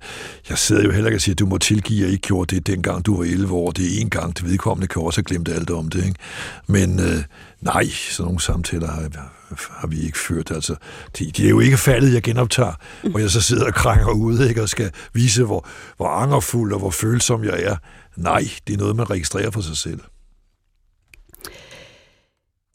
[0.49, 2.67] jeg sidder jo heller ikke og siger, du må tilgive, at jeg ikke gjorde det,
[2.67, 3.71] dengang du var 11 år.
[3.71, 6.19] Det er en gang, det vedkommende kan også have glemt alt om det, ikke?
[6.67, 7.23] Men øh,
[7.61, 9.09] nej, sådan nogle samtaler har,
[9.69, 10.51] har vi ikke ført.
[10.51, 10.75] Altså,
[11.19, 12.73] de, de er jo ikke faldet, jeg genoptager,
[13.09, 14.61] hvor jeg så sidder og krænger ud, ikke?
[14.61, 15.67] Og skal vise, hvor,
[15.97, 17.75] hvor angerfuld og hvor følsom jeg er.
[18.17, 19.99] Nej, det er noget, man registrerer for sig selv.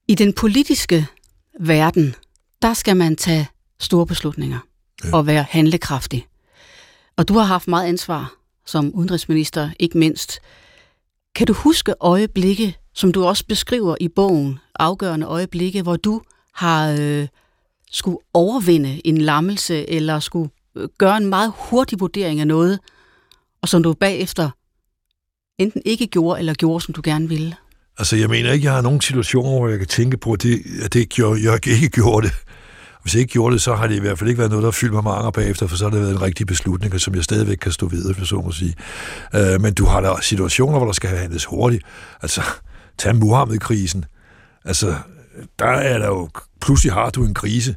[0.08, 1.06] I den politiske
[1.60, 2.14] verden,
[2.62, 3.48] der skal man tage
[3.80, 4.58] store beslutninger
[5.04, 5.16] Ja.
[5.16, 6.26] og være handlekraftig.
[7.16, 8.34] Og du har haft meget ansvar
[8.66, 10.40] som udenrigsminister, ikke mindst.
[11.34, 16.22] Kan du huske øjeblikke, som du også beskriver i bogen, afgørende øjeblikke, hvor du
[16.54, 17.28] har øh,
[17.90, 22.80] skulle overvinde en lammelse, eller skulle øh, gøre en meget hurtig vurdering af noget,
[23.62, 24.50] og som du bagefter
[25.58, 27.56] enten ikke gjorde, eller gjorde, som du gerne ville?
[27.98, 30.62] Altså, jeg mener ikke, jeg har nogen situationer, hvor jeg kan tænke på, at det,
[30.82, 32.34] at det gjorde, jeg ikke gjorde det.
[33.02, 34.70] Hvis jeg ikke gjorde det, så har det i hvert fald ikke været noget, der
[34.70, 37.24] fyldt mig mange bagefter, for så har det været en rigtig beslutning, og som jeg
[37.24, 38.74] stadigvæk kan stå ved, hvis jeg så må sige.
[39.34, 41.84] Øh, men du har der situationer, hvor der skal handles hurtigt.
[42.22, 42.42] Altså,
[42.98, 44.04] tag Muhammed-krisen.
[44.64, 44.94] Altså,
[45.58, 46.28] der er der jo,
[46.60, 47.74] pludselig har du en krise.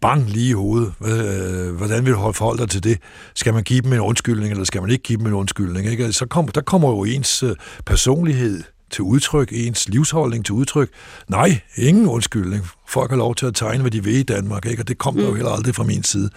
[0.00, 0.92] Bang lige i hovedet.
[1.04, 2.98] Øh, hvordan vil du holde forhold dig til det?
[3.34, 5.86] Skal man give dem en undskyldning, eller skal man ikke give dem en undskyldning?
[5.90, 6.04] Ikke?
[6.04, 10.90] Altså, så kom, der kommer jo ens øh, personlighed til udtryk, ens livsholdning til udtryk.
[11.28, 12.66] Nej, ingen undskyldning.
[12.88, 14.82] folk har lov til at tegne, hvad de vil i Danmark, ikke?
[14.82, 15.20] og det kom mm.
[15.20, 16.30] der jo heller aldrig fra min side.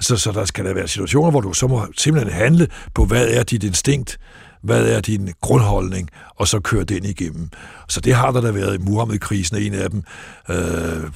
[0.00, 3.28] Så, så der skal der være situationer, hvor du så må simpelthen handle på, hvad
[3.28, 4.18] er dit instinkt,
[4.62, 7.48] hvad er din grundholdning, og så køre den igennem.
[7.88, 10.02] Så det har der da været i Muhammed-krisen, en af dem.
[10.50, 11.10] Øh,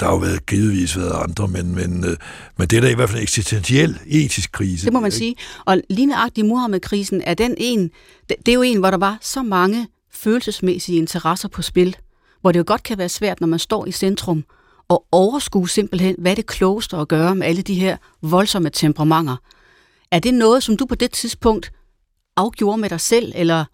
[0.00, 2.16] der har jo været givetvis været andre, men, men, øh,
[2.56, 4.84] men det er da i hvert fald en eksistentiel etisk krise.
[4.84, 5.16] Det må man ikke?
[5.16, 5.36] sige.
[5.64, 7.90] Og lige nøjagtigt Muhammed-krisen er den en,
[8.28, 11.96] det er jo en, hvor der var så mange følelsesmæssige interesser på spil,
[12.40, 14.44] hvor det jo godt kan være svært, når man står i centrum,
[14.88, 19.36] og overskue simpelthen, hvad det klogeste at gøre med alle de her voldsomme temperamenter.
[20.10, 21.72] Er det noget, som du på det tidspunkt
[22.36, 23.64] afgjorde med dig selv, eller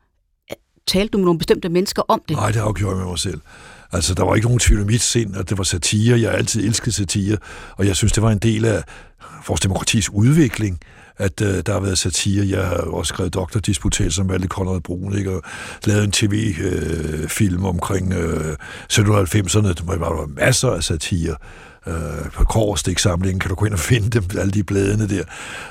[0.86, 2.36] talte du med nogle bestemte mennesker om det?
[2.36, 3.40] Nej, det afgjorde jeg med mig selv.
[3.92, 6.20] Altså, der var ikke nogen tvivl om mit sind, at det var satire.
[6.20, 7.36] Jeg har altid elsket satire,
[7.76, 8.82] og jeg synes, det var en del af
[9.48, 10.80] vores demokratis udvikling,
[11.18, 12.58] at øh, der har været satire.
[12.58, 15.30] Jeg har også skrevet doktordisputat som Malte Conrad Brun, ikke?
[15.30, 15.42] og
[15.84, 18.56] lavet en tv-film øh, omkring øh,
[18.92, 21.36] 1790'erne, der var masser af satire
[21.86, 25.22] øh, på Korstik-samlingen, kan du gå ind og finde dem, alle de bladene der.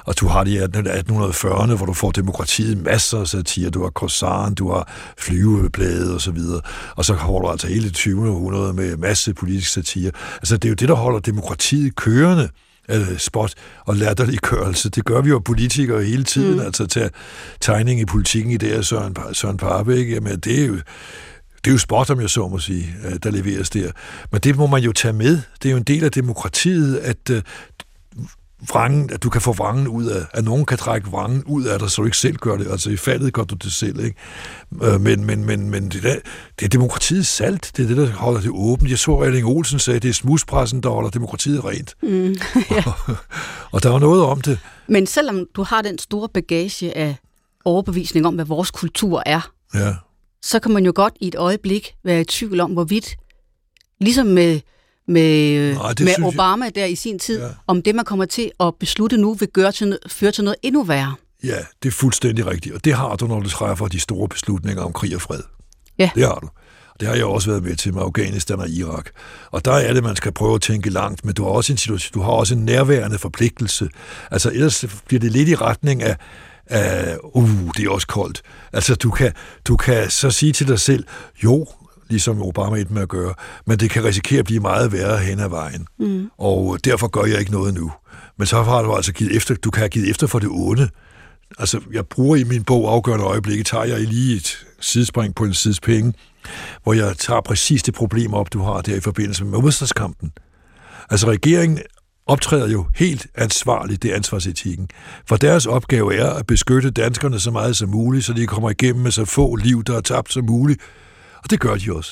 [0.05, 3.69] Og du har de 1840'erne, hvor du får demokratiet masser af satire.
[3.69, 6.61] Du har Korsaren, du har flyveblade og så videre.
[6.95, 8.29] Og så har du altså hele 20.
[8.29, 10.11] århundrede med masse politisk satire.
[10.35, 12.49] Altså det er jo det, der holder demokratiet kørende
[12.89, 13.53] eller spot
[13.85, 14.89] og latterliggørelse.
[14.89, 16.65] Det gør vi jo politikere hele tiden, mm.
[16.65, 17.09] altså til
[17.59, 20.13] tegning i politikken i det Søren, Søren Parbe, ikke?
[20.13, 20.77] Jamen, det er jo
[21.65, 23.91] det er jo spot, om jeg så må sige, øh, der leveres der.
[24.31, 25.41] Men det må man jo tage med.
[25.63, 27.37] Det er jo en del af demokratiet, at uh,
[28.69, 31.79] vrangen, at du kan få vrangen ud af, at nogen kan trække vrangen ud af
[31.79, 32.71] dig, så du ikke selv gør det.
[32.71, 34.17] Altså i faldet gør du det selv, ikke?
[34.71, 36.15] Uh, men, men, men, men det, der,
[36.59, 38.89] det er demokratiets salt, det er det, der holder det åbent.
[38.89, 41.95] Jeg så, at Erling Olsen sagde, at det er smuspressen, der holder demokratiet rent.
[42.03, 42.35] Mm,
[42.71, 42.83] ja.
[42.85, 43.15] og,
[43.73, 44.59] og der var noget om det.
[44.87, 47.15] Men selvom du har den store bagage af
[47.65, 49.93] overbevisning om, hvad vores kultur er, ja
[50.45, 53.15] så kan man jo godt i et øjeblik være i tvivl om, hvorvidt,
[54.01, 54.59] ligesom med,
[55.07, 56.75] med, Nej, med Obama jeg...
[56.75, 57.47] der i sin tid, ja.
[57.67, 60.83] om det, man kommer til at beslutte nu, vil gøre til, føre til noget endnu
[60.83, 61.15] værre.
[61.43, 62.75] Ja, det er fuldstændig rigtigt.
[62.75, 65.41] Og det har du, når du træffer de store beslutninger om krig og fred.
[65.97, 66.09] Ja.
[66.15, 66.49] Det har du.
[66.99, 69.09] Det har jeg også været med til med Afghanistan og Irak.
[69.51, 71.77] Og der er det, man skal prøve at tænke langt, men du har også en,
[71.77, 73.89] situation, du har også en nærværende forpligtelse.
[74.31, 76.17] Altså ellers bliver det lidt i retning af,
[76.71, 78.41] uh, uh, det er også koldt.
[78.73, 79.33] Altså, du kan,
[79.65, 81.03] du kan så sige til dig selv,
[81.43, 81.67] jo,
[82.09, 83.33] ligesom Obama et med at gøre,
[83.65, 85.87] men det kan risikere at blive meget værre hen ad vejen.
[85.99, 86.29] Mm.
[86.37, 87.91] Og derfor gør jeg ikke noget nu.
[88.37, 90.89] Men så har du altså givet efter, du kan have givet efter for det onde.
[91.59, 95.53] Altså, jeg bruger i min bog afgørende øjeblikke, tager jeg lige et sidespring på en
[95.53, 96.13] sides penge,
[96.83, 100.31] hvor jeg tager præcis det problem op, du har der i forbindelse med modstandskampen.
[101.09, 101.79] Altså, regeringen
[102.27, 104.89] optræder jo helt ansvarligt, det er ansvarsetikken.
[105.27, 109.03] For deres opgave er at beskytte danskerne så meget som muligt, så de kommer igennem
[109.03, 110.81] med så få liv, der er tabt som muligt.
[111.43, 112.11] Og det gør de også.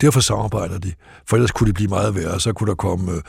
[0.00, 0.92] Derfor samarbejder de.
[1.26, 3.22] For ellers kunne det blive meget værre, så kunne der komme øh,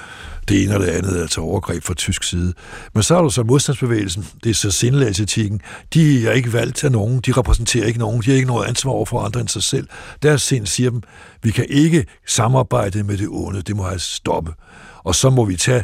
[0.47, 2.53] det ene eller det andet, altså overgreb fra tysk side.
[2.93, 5.61] Men så er der så modstandsbevægelsen, det er så sindelagsetikken.
[5.93, 8.91] De er ikke valgt af nogen, de repræsenterer ikke nogen, de har ikke noget ansvar
[8.91, 9.87] over for andre end sig selv.
[10.23, 11.01] Deres sind siger dem,
[11.43, 14.53] vi kan ikke samarbejde med det onde, det må have stoppe
[15.07, 15.83] og så må vi tage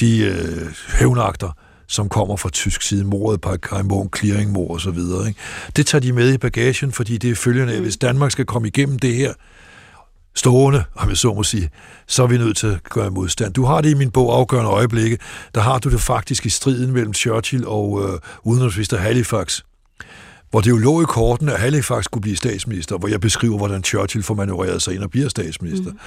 [0.00, 1.50] de øh, hævnagter,
[1.88, 5.28] som kommer fra tysk side, mordet på Kaimon, clearingmord og så videre.
[5.28, 5.40] Ikke?
[5.76, 8.68] Det tager de med i bagagen, fordi det er følgende, at hvis Danmark skal komme
[8.68, 9.32] igennem det her
[10.34, 11.70] stående, om jeg så må sige,
[12.06, 13.54] så er vi nødt til at gøre modstand.
[13.54, 15.18] Du har det i min bog Afgørende Øjeblikke,
[15.54, 19.60] der har du det faktisk i striden mellem Churchill og øh, udenrigsminister Halifax,
[20.52, 23.84] hvor det jo lå i korten, at Halifax skulle blive statsminister, hvor jeg beskriver, hvordan
[23.84, 25.90] Churchill får manøvreret sig ind og bliver statsminister.
[25.90, 25.98] Mm.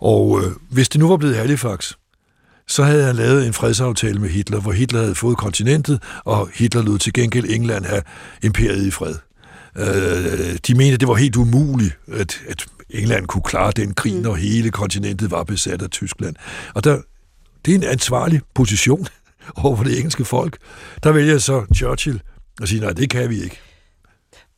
[0.00, 1.92] Og øh, hvis det nu var blevet Halifax,
[2.68, 6.82] så havde han lavet en fredsaftale med Hitler, hvor Hitler havde fået kontinentet, og Hitler
[6.82, 8.02] lod til gengæld England have
[8.42, 9.14] imperiet i fred.
[9.76, 14.20] Øh, de mente, det var helt umuligt, at, at England kunne klare den krig, mm.
[14.20, 16.36] når hele kontinentet var besat af Tyskland.
[16.74, 16.98] Og der,
[17.64, 19.06] det er en ansvarlig position
[19.64, 20.56] over for det engelske folk.
[21.02, 22.20] Der vælger så Churchill
[22.62, 23.60] at sige, nej, det kan vi ikke.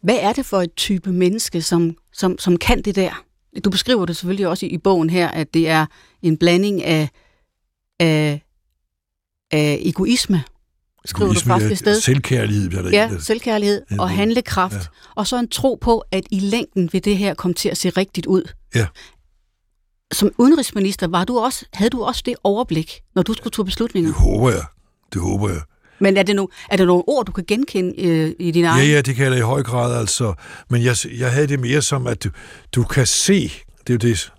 [0.05, 3.25] Hvad er det for et type menneske, som, som, som kan det der?
[3.65, 5.87] Du beskriver det selvfølgelig også i, i bogen her, at det er
[6.23, 7.09] en blanding af,
[8.01, 8.43] af,
[9.51, 10.43] af egoisme,
[11.05, 12.01] skriver egoisme, du faktisk et sted.
[12.01, 13.23] Selvkærlighed bliver der Ja, ikke.
[13.25, 14.75] selvkærlighed og handlekraft.
[14.75, 14.81] Ja.
[15.15, 17.91] Og så en tro på, at i længden vil det her komme til at se
[17.91, 18.43] rigtigt ud.
[18.75, 18.87] Ja.
[20.13, 24.11] Som udenrigsminister var du også, havde du også det overblik, når du skulle tage beslutninger?
[24.11, 24.65] Det håber jeg.
[25.13, 25.61] Det håber jeg.
[26.05, 28.87] Men er det, no, er det nogle ord, du kan genkende øh, i din egen?
[28.87, 30.35] Ja, ja, det kan jeg i høj grad, altså.
[30.71, 32.31] Men jeg, jeg havde det mere som, at du,
[32.75, 33.53] du kan se,
[33.87, 34.33] det er jo det,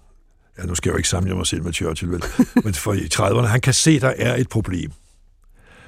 [0.57, 2.23] ja, nu skal jeg jo ikke samle mig selv med Churchill, vel,
[2.63, 4.91] men for i 30'erne, han kan se, der er et problem,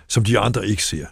[0.08, 1.06] som de andre ikke ser.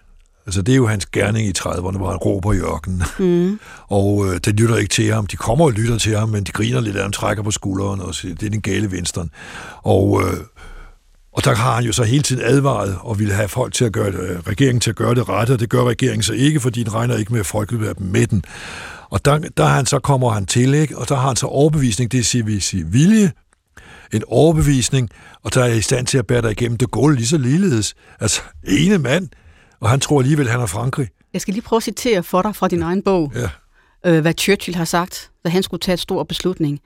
[0.45, 3.03] Altså, det er jo hans gerning i 30'erne, hvor han råber i ørkenen.
[3.19, 3.59] Mm.
[3.99, 5.27] og øh, det lytter ikke til ham.
[5.27, 8.01] De kommer og lytter til ham, men de griner lidt af ham, trækker på skulderen
[8.01, 9.27] og siger, det er den gale venstre.
[9.83, 10.37] Og, øh,
[11.35, 13.91] og der har han jo så hele tiden advaret og ville have folk til at
[13.91, 16.59] gøre det, øh, regeringen til at gøre det rette, og det gør regeringen så ikke,
[16.59, 18.43] fordi den regner ikke med, at folket vil være med den.
[19.09, 20.97] Og der, der han så kommer han til, ikke?
[20.97, 23.31] og der har han så overbevisning, det siger vi sige vilje,
[24.13, 25.09] en overbevisning,
[25.43, 27.95] og der er i stand til at bære dig igennem det gulv lige så ligedes.
[28.19, 29.29] Altså, ene mand,
[29.81, 31.07] og han tror alligevel, han er Frankrig.
[31.33, 33.49] Jeg skal lige prøve at citere for dig fra din egen bog, Ja.
[34.11, 36.79] øh, hvad Churchill har sagt, da han skulle tage et stor beslutning.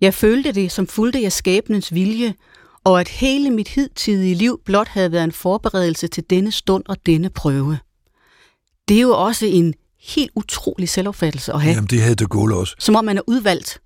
[0.00, 2.34] Jeg følte det, som fulgte jeg skæbnens vilje,
[2.84, 6.96] og at hele mit hidtidige liv blot havde været en forberedelse til denne stund og
[7.06, 7.78] denne prøve.
[8.88, 12.56] Det er jo også en helt utrolig selvopfattelse at have, Jamen, det havde de Gaulle
[12.56, 12.74] også.
[12.78, 13.80] som om man er udvalgt.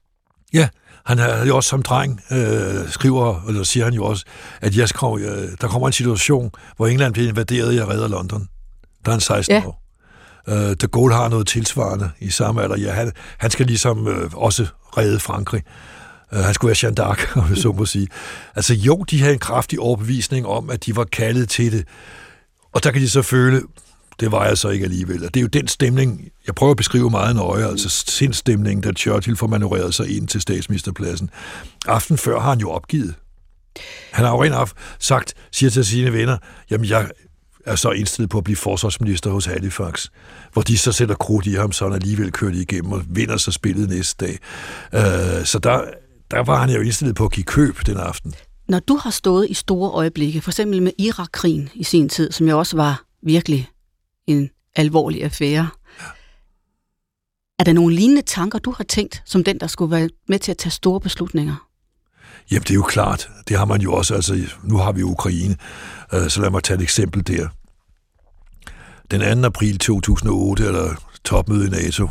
[0.53, 0.69] Ja,
[1.07, 4.25] han har jo også som dreng, øh, skriver, eller siger han jo også,
[4.61, 8.49] at jeg skrev, øh, der kommer en situation, hvor England bliver invaderet, jeg redder London.
[9.05, 9.63] Der er han 16 Ja.
[9.67, 9.83] år.
[10.49, 12.79] Øh, de Gaulle har noget tilsvarende i samme alder.
[12.79, 15.63] Ja, han, han skal ligesom øh, også redde Frankrig.
[16.33, 18.09] Øh, han skulle være Jean d'Arc, om jeg så må sige.
[18.57, 21.87] Altså jo, de havde en kraftig overbevisning om, at de var kaldet til det.
[22.73, 23.63] Og der kan de så føle,
[24.21, 25.25] det var jeg så ikke alligevel.
[25.25, 28.93] Og det er jo den stemning, jeg prøver at beskrive meget nøje, altså sindstemningen, da
[28.93, 31.31] Churchill får manøvreret sig ind til statsministerpladsen.
[31.87, 33.15] Aften før har han jo opgivet.
[34.13, 36.37] Han har jo rent af sagt, siger til sine venner,
[36.71, 37.11] jamen jeg
[37.67, 40.07] er så indstillet på at blive forsvarsminister hos Halifax,
[40.53, 43.37] hvor de så sætter krudt i ham, så han alligevel kører de igennem og vinder
[43.37, 44.39] så spillet næste dag.
[44.95, 45.81] Øh, så der,
[46.31, 48.35] der var han jo indstillet på at give køb den aften.
[48.69, 52.49] Når du har stået i store øjeblikke, for eksempel med Irak-krigen i sin tid, som
[52.49, 53.71] jo også var virkelig
[54.27, 55.69] en alvorlig affære,
[57.59, 60.51] er der nogle lignende tanker, du har tænkt, som den, der skulle være med til
[60.51, 61.69] at tage store beslutninger?
[62.51, 63.31] Jamen, det er jo klart.
[63.49, 64.15] Det har man jo også.
[64.15, 65.57] Altså, nu har vi Ukraine,
[66.15, 67.49] øh, så lad mig tage et eksempel der.
[69.11, 69.47] Den 2.
[69.47, 72.09] april 2008, eller topmøde i NATO,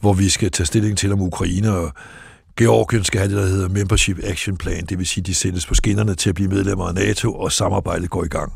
[0.00, 1.92] hvor vi skal tage stilling til om Ukraine og
[2.60, 5.74] Georgien skal have det, der hedder Membership Action Plan, det vil sige, de sendes på
[5.74, 8.52] skinnerne til at blive medlemmer af NATO, og samarbejdet går i gang.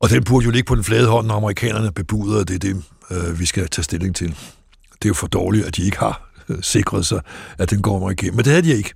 [0.00, 2.58] Og den burde jo ligge på den flade hånd, når amerikanerne bebuder, at det er
[2.58, 4.28] det, øh, vi skal tage stilling til.
[4.28, 7.20] Det er jo for dårligt, at de ikke har øh, sikret sig,
[7.58, 8.36] at den går mig igennem.
[8.36, 8.94] Men det havde de ikke.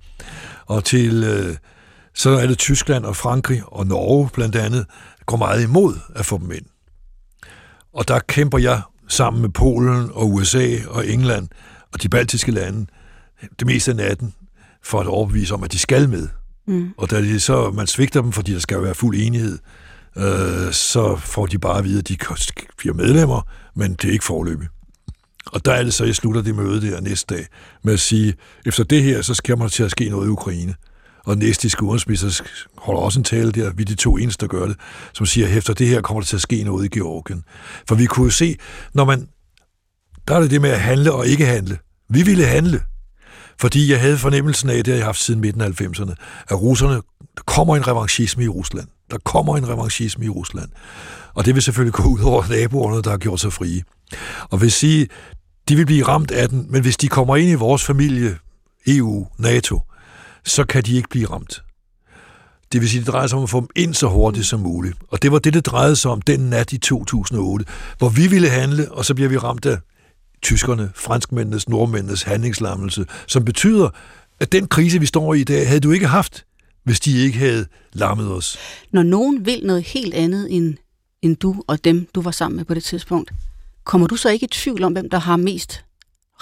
[0.65, 1.55] Og til, øh,
[2.15, 4.85] så er det Tyskland og Frankrig og Norge blandt andet,
[5.25, 6.65] går meget imod at få dem ind.
[7.93, 11.47] Og der kæmper jeg sammen med Polen og USA og England
[11.93, 12.85] og de baltiske lande
[13.59, 14.33] det meste af natten
[14.83, 16.27] for at overbevise om, at de skal med.
[16.67, 16.93] Mm.
[16.97, 19.59] Og da de så, man svigter dem, fordi der skal jo være fuld enighed,
[20.17, 22.17] øh, så får de bare at vide, at de
[22.77, 23.41] bliver medlemmer,
[23.75, 24.71] men det er ikke forløbigt.
[25.45, 27.45] Og der er det så, jeg slutter det møde der næste dag
[27.83, 28.33] med at sige,
[28.65, 30.75] efter det her, så skal man til at ske noget i Ukraine.
[31.25, 32.43] Og den estiske udenrigsminister
[32.77, 34.75] holder også en tale der, vi er de to eneste, der gør det,
[35.13, 37.43] som siger, at efter det her kommer der til at ske noget i Georgien.
[37.87, 38.57] For vi kunne jo se,
[38.93, 39.27] når man,
[40.29, 41.77] der er det det med at handle og ikke handle.
[42.09, 42.81] Vi ville handle,
[43.59, 46.13] fordi jeg havde fornemmelsen af, det har jeg haft siden midten af 90'erne,
[46.47, 46.93] at russerne,
[47.37, 48.87] der kommer en revanchisme i Rusland.
[49.11, 50.69] Der kommer en revanchisme i Rusland.
[51.33, 53.83] Og det vil selvfølgelig gå ud over naboerne, der har gjort sig frie.
[54.49, 55.07] Og vil sige,
[55.69, 58.37] de vil blive ramt af den, men hvis de kommer ind i vores familie,
[58.87, 59.81] EU, NATO,
[60.45, 61.63] så kan de ikke blive ramt.
[62.71, 64.97] Det vil sige, det drejer sig om at få dem ind så hurtigt som muligt.
[65.07, 67.65] Og det var det, det drejede sig om den nat i 2008,
[67.97, 69.77] hvor vi ville handle, og så bliver vi ramt af
[70.41, 73.89] tyskerne, franskmændenes, nordmændenes handlingslammelse, som betyder,
[74.39, 76.45] at den krise, vi står i i dag, havde du ikke haft,
[76.83, 78.57] hvis de ikke havde lammet os.
[78.91, 80.77] Når nogen vil noget helt andet end,
[81.21, 83.31] end du og dem, du var sammen med på det tidspunkt,
[83.83, 85.83] kommer du så ikke i tvivl om, hvem der har mest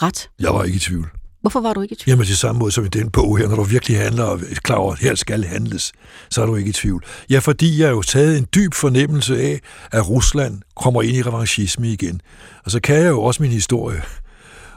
[0.01, 0.29] ret?
[0.39, 1.09] Jeg var ikke i tvivl.
[1.47, 2.09] Hvorfor var du ikke i tvivl?
[2.13, 4.55] Jamen til samme måde som i den bog her, når du virkelig handler og er
[4.63, 5.91] klar over, at her skal handles,
[6.29, 7.03] så er du ikke i tvivl.
[7.29, 11.21] Ja, fordi jeg har jo taget en dyb fornemmelse af, at Rusland kommer ind i
[11.21, 12.21] revanchisme igen.
[12.65, 14.01] Og så kan jeg jo også min historie.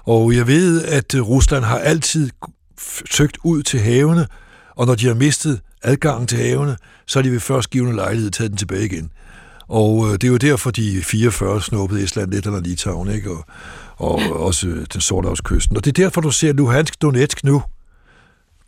[0.05, 2.31] Og jeg ved, at Rusland har altid
[3.11, 4.27] søgt ud til havene,
[4.77, 8.31] og når de har mistet adgangen til havene, så er de ved først givende lejlighed
[8.31, 9.11] taget den tilbage igen.
[9.69, 13.31] Og øh, det er jo derfor, de 44 snuppede Estland, Letland og Litauen, ikke?
[13.31, 13.45] Og,
[14.01, 15.77] og også den Sorthavskysten.
[15.77, 17.63] Og det er derfor, du ser Luhansk Donetsk nu.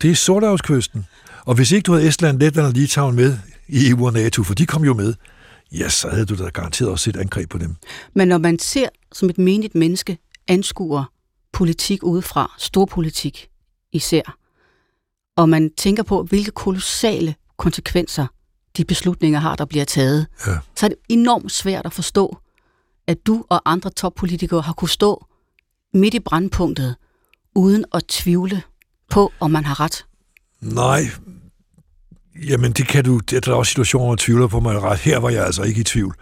[0.01, 1.05] Det er Sorthavskysten.
[1.45, 4.53] Og hvis ikke du havde Estland, Letland og Litauen med i EU og NATO, for
[4.53, 5.13] de kom jo med,
[5.71, 7.75] ja, så havde du da garanteret også et angreb på dem.
[8.15, 10.17] Men når man ser som et menigt menneske
[10.47, 11.03] anskuer
[11.53, 13.47] politik udefra, storpolitik
[13.91, 14.37] især,
[15.37, 18.25] og man tænker på, hvilke kolossale konsekvenser
[18.77, 20.57] de beslutninger har, der bliver taget, Ja.
[20.75, 22.37] så er det enormt svært at forstå,
[23.07, 25.25] at du og andre toppolitikere har kunne stå
[25.93, 26.95] midt i brandpunktet,
[27.55, 28.61] uden at tvivle
[29.09, 30.05] på, om man har ret.
[30.61, 31.01] Nej,
[32.35, 33.17] Jamen, det kan du...
[33.17, 34.99] Der er også situationer, hvor man tvivler på mig ret.
[34.99, 36.15] Her var jeg altså ikke i tvivl.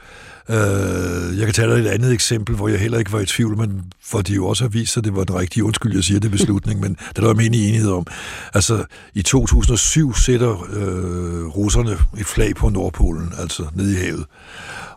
[0.50, 3.58] Øh, jeg kan tage dig et andet eksempel, hvor jeg heller ikke var i tvivl,
[3.58, 6.04] men hvor de jo også har vist sig, at det var den rigtige undskyld, jeg
[6.04, 8.08] siger det beslutning, men det er der var enighed om.
[8.54, 14.26] Altså, i 2007 sætter øh, russerne et flag på Nordpolen, altså nede i havet.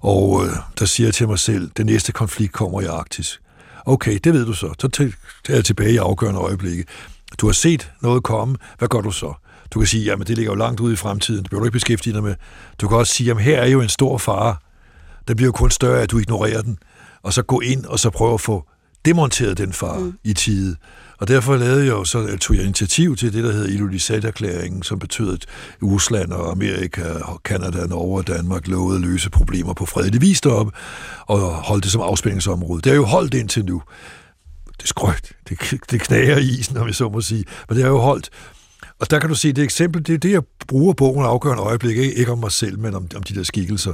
[0.00, 3.40] Og øh, der siger jeg til mig selv, den næste konflikt kommer i Arktis.
[3.87, 4.74] Okay, det ved du så.
[4.80, 5.12] Så
[5.48, 6.85] er jeg tilbage i afgørende øjeblikke.
[7.40, 8.57] Du har set noget komme.
[8.78, 9.35] Hvad gør du så?
[9.70, 11.42] Du kan sige, jamen det ligger jo langt ude i fremtiden.
[11.42, 12.35] Det bliver du ikke beskæftige dig med.
[12.80, 14.57] Du kan også sige, jamen her er jo en stor fare.
[15.28, 16.78] Den bliver jo kun større, at du ignorerer den.
[17.22, 18.64] Og så gå ind og så prøve at få
[19.04, 20.18] demonteret den far mm.
[20.24, 20.76] i tide.
[21.18, 24.98] Og derfor lavede jeg jo så, tog jeg initiativ til det, der hedder Ilulissat-erklæringen, som
[24.98, 25.46] betød, at
[25.82, 30.40] Rusland og Amerika, og Kanada, Norge og Danmark lovede at løse problemer på fredelig vis
[30.40, 30.72] deroppe,
[31.26, 32.82] og holdt det som afspændingsområde.
[32.82, 33.82] Det er jo holdt indtil nu.
[34.76, 35.32] Det er skrøgt.
[35.48, 35.58] Det,
[35.90, 37.44] det knager i isen, om jeg så må sige.
[37.68, 38.30] Men det er jo holdt.
[39.00, 41.96] Og der kan du se, det eksempel, det er det, jeg bruger bogen afgørende øjeblik,
[41.96, 43.92] ikke, ikke om mig selv, men om, om de der skikkelser.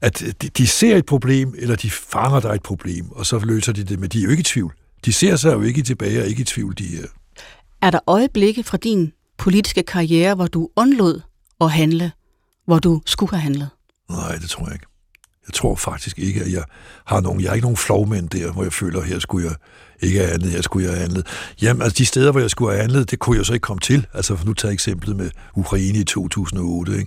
[0.00, 3.72] At de, de ser et problem, eller de fanger dig et problem, og så løser
[3.72, 4.72] de det, men de er jo ikke i tvivl.
[5.04, 7.06] De ser sig jo ikke tilbage og ikke i tvivl, de her.
[7.82, 11.20] Er der øjeblikke fra din politiske karriere, hvor du undlod
[11.60, 12.12] at handle,
[12.66, 13.68] hvor du skulle have handlet?
[14.10, 14.86] Nej, det tror jeg ikke.
[15.46, 16.64] Jeg tror faktisk ikke, at jeg
[17.06, 19.56] har nogen, jeg har ikke nogen flovmænd der, hvor jeg føler, at her skulle jeg
[20.02, 21.26] ikke have handlet, her skulle jeg have handlet.
[21.62, 23.80] Jamen, altså de steder, hvor jeg skulle have handlet, det kunne jeg så ikke komme
[23.80, 24.06] til.
[24.14, 27.06] Altså, for nu tager eksemplet med Ukraine i 2008, ikke?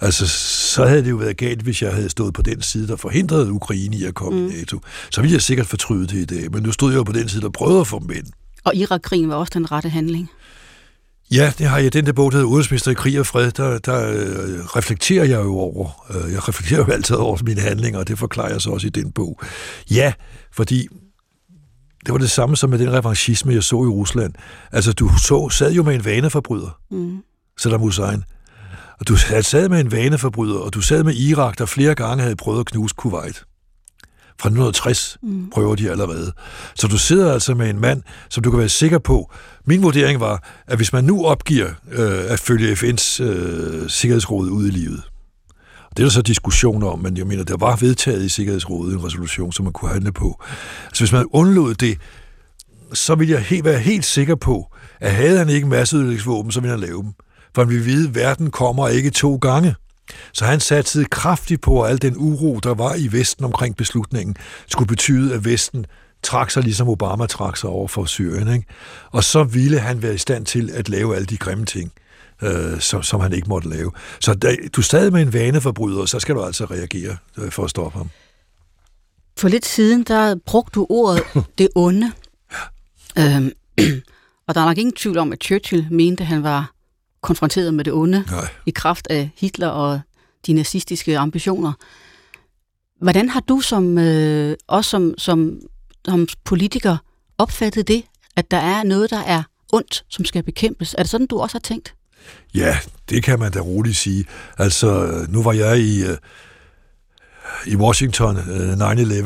[0.00, 2.96] Altså, så havde det jo været galt, hvis jeg havde stået på den side, der
[2.96, 4.46] forhindrede Ukraine i at komme mm.
[4.46, 4.80] i NATO.
[5.10, 7.28] Så ville jeg sikkert fortryde det i dag, men nu stod jeg jo på den
[7.28, 8.26] side, der prøvede at få dem ind.
[8.64, 10.30] Og Irak-krigen var også den rette handling?
[11.30, 11.92] Ja, det har jeg.
[11.92, 15.44] Den der bog, der hedder Udenrigsminister i krig og fred, der, der øh, reflekterer jeg
[15.44, 16.06] jo over.
[16.10, 18.90] Øh, jeg reflekterer jo altid over mine handlinger, og det forklarer jeg så også i
[18.90, 19.40] den bog.
[19.90, 20.12] Ja,
[20.52, 20.88] fordi
[22.06, 24.34] det var det samme som med den revanchisme, jeg så i Rusland.
[24.72, 27.18] Altså, du så, sad jo med en vaneforbryder, mm.
[27.58, 28.24] Saddam Hussein.
[29.00, 32.36] Og du sad med en vaneforbryder, og du sad med Irak, der flere gange havde
[32.36, 33.44] prøvet at knuse Kuwait.
[34.40, 35.50] Fra 1960 mm.
[35.50, 36.32] prøver de allerede.
[36.74, 39.32] Så du sidder altså med en mand, som du kan være sikker på.
[39.64, 44.66] Min vurdering var, at hvis man nu opgiver øh, at følge FN's øh, Sikkerhedsråd ud
[44.66, 45.02] i livet,
[45.96, 49.04] det er der så diskussioner om, men jeg mener, der var vedtaget i Sikkerhedsrådet en
[49.04, 50.42] resolution, som man kunne handle på.
[50.86, 51.98] Altså hvis man undlod det,
[52.92, 56.70] så vil jeg helt, være helt sikker på, at havde han ikke masseødelægningsvåben, så ville
[56.70, 57.12] han lave dem.
[57.54, 59.74] For han ville vide, at verden kommer ikke to gange.
[60.32, 64.36] Så han satte kraftigt på, at al den uro, der var i Vesten omkring beslutningen,
[64.66, 65.86] skulle betyde, at Vesten
[66.22, 68.52] trak sig, ligesom Obama trak sig over for Syrien.
[68.52, 68.66] Ikke?
[69.10, 71.92] Og så ville han være i stand til at lave alle de grimme ting,
[72.42, 73.90] øh, som, som han ikke måtte lave.
[74.20, 77.64] Så da, du er stadig med en vaneforbryder, så skal du altså reagere øh, for
[77.64, 78.10] at stoppe ham.
[79.38, 81.22] For lidt siden, der brugte du ordet
[81.58, 82.12] det onde.
[83.18, 83.52] Øhm,
[84.46, 86.72] og der er nok ingen tvivl om, at Churchill mente, at han var
[87.20, 88.48] konfronteret med det onde Nej.
[88.66, 90.00] i kraft af Hitler og
[90.46, 91.72] de nazistiske ambitioner.
[93.00, 95.60] Hvordan har du som, øh, også som, som,
[96.04, 96.96] som politiker
[97.38, 98.04] opfattet det,
[98.36, 100.94] at der er noget, der er ondt, som skal bekæmpes?
[100.98, 101.94] Er det sådan, du også har tænkt?
[102.54, 102.78] Ja,
[103.10, 104.24] det kan man da roligt sige.
[104.58, 106.16] Altså, nu var jeg i, øh,
[107.66, 108.72] i Washington øh,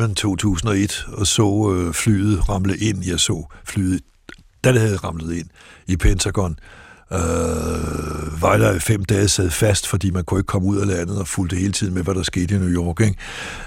[0.09, 3.05] 9-11 2001 og så øh, flyet ramle ind.
[3.05, 4.01] Jeg så flyet,
[4.65, 5.49] da det havde ramlet ind
[5.87, 6.59] i Pentagon.
[7.13, 7.19] Øh,
[8.43, 11.29] var der fem dage sad fast, fordi man kunne ikke komme ud af landet og
[11.29, 13.01] fulgte hele tiden med, hvad der skete i New York.
[13.01, 13.17] Ikke?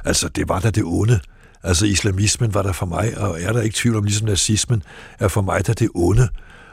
[0.05, 1.19] Altså, det var da det onde.
[1.63, 4.83] Altså, islamismen var der for mig, og er der ikke tvivl om, ligesom nazismen
[5.19, 6.29] er for mig der det onde.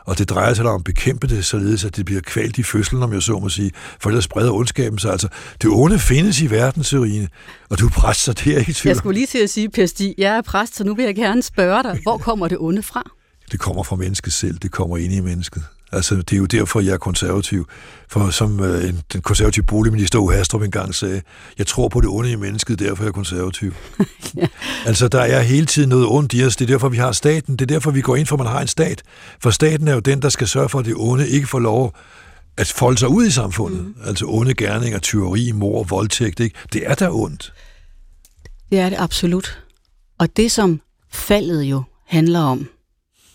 [0.06, 3.02] Og det drejer sig om at bekæmpe det, således at det bliver kvalt i fødslen,
[3.02, 5.12] om jeg så må sige, for ellers spreder ondskaben sig.
[5.12, 5.28] Altså,
[5.62, 7.28] det onde findes i verden, Sørine,
[7.70, 8.90] og du er præst, så det er ikke tvivl.
[8.90, 11.14] Jeg skulle lige til at sige, Per Stig, jeg er præst, så nu vil jeg
[11.14, 13.10] gerne spørge dig, hvor kommer det onde fra?
[13.52, 15.62] Det kommer fra mennesket selv, det kommer ind i mennesket.
[15.92, 17.68] Altså, det er jo derfor, jeg er konservativ.
[18.08, 20.30] For som øh, den konservative boligminister O.
[20.30, 21.22] Hastrup engang sagde,
[21.58, 23.74] jeg tror på det onde i mennesket, derfor er jeg konservativ.
[24.36, 24.46] ja.
[24.86, 26.56] Altså, der er hele tiden noget ondt i os.
[26.56, 27.56] Det er derfor, vi har staten.
[27.56, 29.02] Det er derfor, vi går ind for, at man har en stat.
[29.40, 31.94] For staten er jo den, der skal sørge for, at det onde ikke får lov
[32.56, 33.84] at folde sig ud i samfundet.
[33.84, 33.94] Mm.
[34.04, 36.40] Altså onde gerninger, tyveri, mor, voldtægt.
[36.40, 36.56] Ikke?
[36.72, 37.52] Det er da ondt.
[38.70, 39.62] Det er det absolut.
[40.18, 40.80] Og det, som
[41.12, 42.68] faldet jo handler om,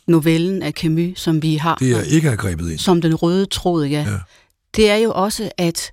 [0.08, 1.76] novellen af Camus, som vi har.
[1.76, 2.80] Det er ikke er grebet ind.
[2.80, 4.06] Som den røde tråd, ja.
[4.10, 4.18] ja.
[4.76, 5.91] Det er jo også, at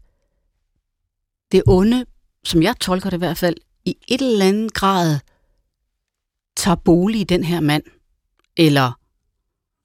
[1.53, 2.05] det onde,
[2.45, 5.19] som jeg tolker det i hvert fald, i et eller andet grad
[6.57, 7.83] tager bolig i den her mand,
[8.57, 8.93] eller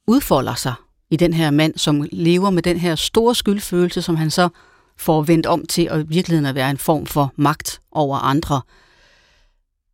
[0.08, 0.74] udfolder sig
[1.10, 4.50] i den her mand, som lever med den her store skyldfølelse, som han så
[4.98, 8.62] får vendt om til at i virkeligheden at være en form for magt over andre.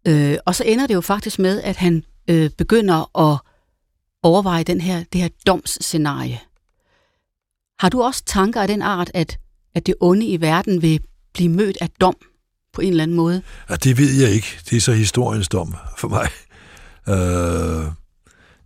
[0.07, 3.39] Øh, og så ender det jo faktisk med, at han øh, begynder at
[4.23, 6.39] overveje den her, det her domsscenarie.
[7.79, 9.39] Har du også tanker af den art, at
[9.75, 10.99] at det onde i verden vil
[11.33, 12.15] blive mødt af dom
[12.73, 13.41] på en eller anden måde?
[13.69, 14.47] Ja, det ved jeg ikke.
[14.69, 16.27] Det er så historiens dom for mig.
[17.09, 17.85] Øh,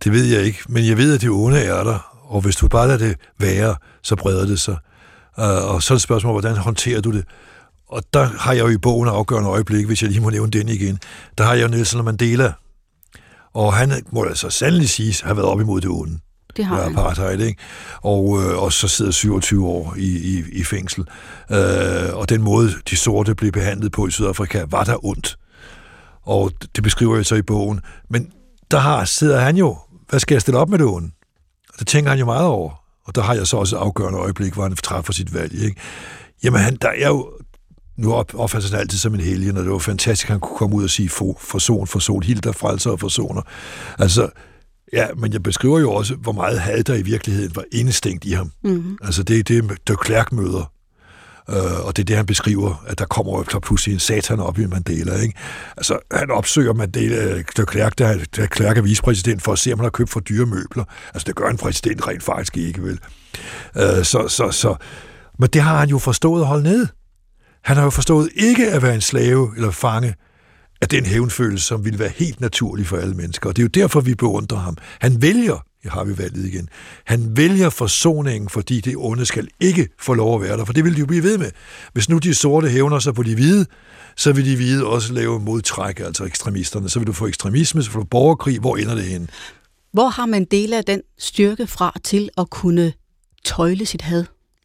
[0.04, 1.98] det ved jeg ikke, men jeg ved, at det onde er der,
[2.28, 4.76] og hvis du bare lader det være, så breder det sig.
[5.38, 7.24] Øh, og så er det spørgsmål, hvordan håndterer du det?
[7.88, 10.68] Og der har jeg jo i bogen afgørende øjeblik, hvis jeg lige må nævne den
[10.68, 10.98] igen,
[11.38, 12.52] der har jeg jo Nelson Mandela,
[13.54, 16.18] og han må altså sandelig sige, have været op imod det onde.
[16.56, 16.92] Det har han.
[16.92, 17.60] apartheid, ikke?
[18.02, 21.04] Og, øh, og så sidder 27 år i, i, i fængsel.
[21.50, 25.38] Øh, og den måde, de sorte blev behandlet på i Sydafrika, var der ondt.
[26.22, 27.80] Og det beskriver jeg så i bogen.
[28.10, 28.32] Men
[28.70, 29.76] der har, sidder han jo,
[30.08, 31.10] hvad skal jeg stille op med det onde?
[31.72, 32.84] Og det tænker han jo meget over.
[33.06, 35.62] Og der har jeg så også afgørende øjeblik, hvor han træffer sit valg.
[35.62, 35.80] Ikke?
[36.44, 37.30] Jamen, han, der er jo
[37.96, 40.76] nu opfatter han altid som en helgen, og det var fantastisk, at han kunne komme
[40.76, 43.42] ud og sige for, forson, forson, Hilda, frelser og forsoner.
[43.98, 44.28] Altså,
[44.92, 48.32] ja, men jeg beskriver jo også, hvor meget had der i virkeligheden var indestængt i
[48.32, 48.52] ham.
[48.64, 48.98] Mm-hmm.
[49.02, 50.70] Altså, det er det, de Klerk møder.
[51.48, 54.58] Uh, og det er det, han beskriver, at der kommer jo pludselig en satan op
[54.58, 55.16] i Mandela.
[55.16, 55.34] Ikke?
[55.76, 59.78] Altså, han opsøger Mandela, de Klerk, der, der Klerk er vicepræsident, for at se, om
[59.78, 60.84] han har købt for dyre møbler.
[61.14, 62.98] Altså, det gør en præsident rent faktisk ikke, vel?
[63.74, 64.76] Uh, så, så, så,
[65.38, 66.86] men det har han jo forstået at holde ned.
[67.64, 70.14] Han har jo forstået ikke at være en slave eller fange
[70.80, 73.48] af den hævnfølelse, som ville være helt naturlig for alle mennesker.
[73.48, 74.76] Og det er jo derfor, vi beundrer ham.
[75.00, 76.68] Han vælger, jeg har vi valget igen,
[77.04, 80.84] han vælger forsoningen, fordi det onde skal ikke få lov at være der, for det
[80.84, 81.50] vil de jo blive ved med.
[81.92, 83.66] Hvis nu de sorte hævner sig på de hvide,
[84.16, 86.88] så vil de hvide også lave modtræk, altså ekstremisterne.
[86.88, 88.60] Så vil du få ekstremisme, så får du borgerkrig.
[88.60, 89.30] Hvor ender det hen?
[89.92, 92.92] Hvor har man del af den styrke fra til at kunne
[93.44, 94.24] tøjle sit had?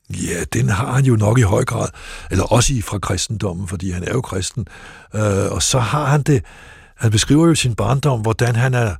[0.10, 1.88] Ja, den har han jo nok i høj grad,
[2.32, 4.68] eller også i fra kristendommen, fordi han er jo kristen.
[5.16, 6.44] Øh, og så har han det,
[6.96, 8.96] han beskriver jo sin barndom, hvordan han er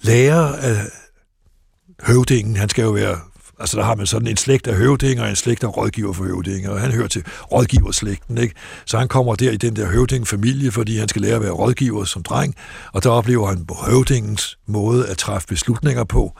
[0.00, 0.76] lærer af
[2.02, 2.56] høvdingen.
[2.56, 3.18] Han skal jo være,
[3.60, 6.24] altså der har man sådan en slægt af høvdinger og en slægt af rådgiver for
[6.24, 8.54] høvdinger, og han hører til rådgiverslægten, ikke?
[8.86, 12.04] Så han kommer der i den der høvdingfamilie, fordi han skal lære at være rådgiver
[12.04, 12.54] som dreng,
[12.92, 16.32] og der oplever han høvdingens måde at træffe beslutninger på,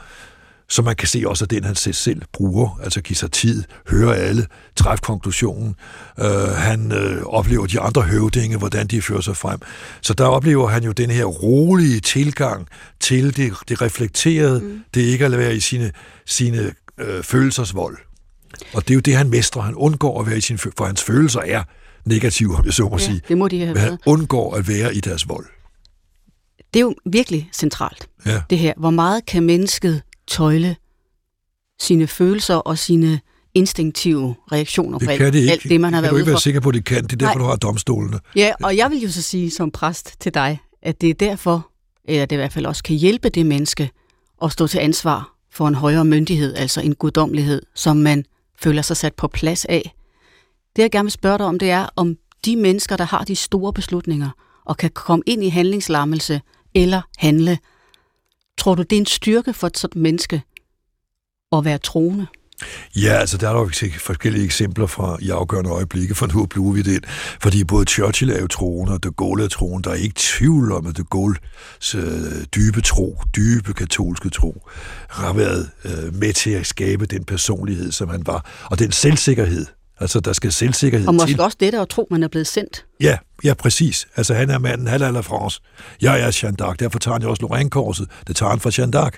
[0.69, 4.17] så man kan se også, at den han selv bruger, altså give sig tid, høre
[4.17, 5.75] alle, træffe konklusionen.
[6.17, 9.59] Uh, han uh, oplever de andre høvdinge, hvordan de fører sig frem.
[10.01, 12.67] Så der oplever han jo den her rolige tilgang
[12.99, 14.79] til det, det reflekterede, mm.
[14.93, 15.91] det ikke at være i sine,
[16.25, 17.97] sine uh, følelsers vold.
[18.73, 19.61] Og det er jo det, han mestrer.
[19.61, 21.63] Han undgår at være i sin for hans følelser er
[22.05, 23.21] negative, om jeg så må ja, sige.
[23.27, 23.89] det må de have været.
[23.89, 25.45] Han undgår at være i deres vold.
[26.73, 28.41] Det er jo virkelig centralt, ja.
[28.49, 28.73] det her.
[28.77, 30.75] Hvor meget kan mennesket tøjle
[31.79, 33.19] sine følelser og sine
[33.53, 35.51] instinktive reaktioner det på kan alt det, ikke.
[35.51, 36.23] alt det, man har været ude for.
[36.23, 37.03] Du ikke være sikker på, at det kan.
[37.03, 37.43] Det er derfor, Nej.
[37.43, 38.19] du har domstolene.
[38.35, 41.69] Ja, og jeg vil jo så sige som præst til dig, at det er derfor,
[42.05, 43.89] eller det i hvert fald også kan hjælpe det menneske
[44.43, 48.25] at stå til ansvar for en højere myndighed, altså en guddommelighed, som man
[48.59, 49.93] føler sig sat på plads af.
[50.75, 52.15] Det jeg gerne vil spørge dig om, det er, om
[52.45, 54.29] de mennesker, der har de store beslutninger,
[54.65, 56.41] og kan komme ind i handlingslammelse
[56.75, 57.57] eller handle,
[58.57, 60.41] tror du, det er en styrke for et sådan menneske
[61.51, 62.27] at være troende?
[62.95, 66.81] Ja, altså der er jo forskellige eksempler fra i afgørende øjeblikke, for nu bliver vi
[66.81, 67.05] det
[67.41, 69.89] Fordi både Churchill er jo troende, og de Gaulle er troende.
[69.89, 74.61] Der er ikke tvivl om, at de Gaulles øh, dybe tro, dybe katolske tro,
[75.09, 78.67] har været øh, med til at skabe den personlighed, som han var.
[78.71, 79.65] Og den selvsikkerhed,
[79.99, 81.41] Altså, der skal selvsikkerhed Og måske til.
[81.41, 82.85] også det der at tro, man er blevet sendt.
[83.01, 84.07] Ja, ja, præcis.
[84.15, 85.61] Altså, han er manden, han er la France.
[86.01, 88.07] Jeg er Jeanne d'Arc, derfor tager han jo også Lorraine-korset.
[88.27, 89.17] Det tager han fra Jeanne d'Arc.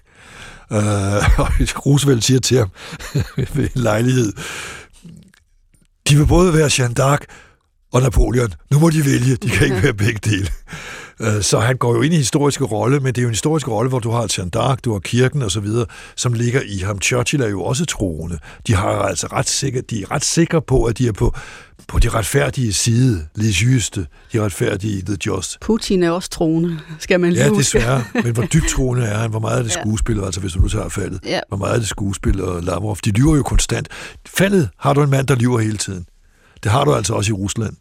[0.71, 1.47] Uh, og
[1.85, 2.69] Roosevelt siger til ham
[3.55, 4.33] ved en lejlighed,
[6.09, 7.25] de vil både være Jeanne d'Arc
[7.93, 8.53] og Napoleon.
[8.71, 10.47] Nu må de vælge, de kan ikke være begge dele.
[11.19, 13.67] Uh, så han går jo ind i historiske rolle, men det er jo en historisk
[13.67, 16.77] rolle, hvor du har Jeanne d'Arc, du har kirken og så videre, som ligger i
[16.77, 17.01] ham.
[17.01, 18.39] Churchill er jo også troende.
[18.67, 21.35] De har altså ret sikre, de er ret sikre på, at de er på,
[21.87, 25.57] på de retfærdige side, les juste, de retfærdige, the just.
[25.61, 28.03] Putin er også troende, skal man lige Ja, desværre.
[28.23, 29.29] Men hvor dybt troende er han?
[29.29, 29.81] Hvor meget er det Ja.
[29.81, 31.19] skuespil, altså hvis du nu tager faldet?
[31.25, 31.39] Ja.
[31.47, 32.97] Hvor meget er det skuespil og Lavrov?
[33.05, 33.87] De lyver jo konstant.
[34.27, 36.05] Faldet har du en mand, der lyver hele tiden.
[36.63, 37.73] Det har du altså også i Rusland.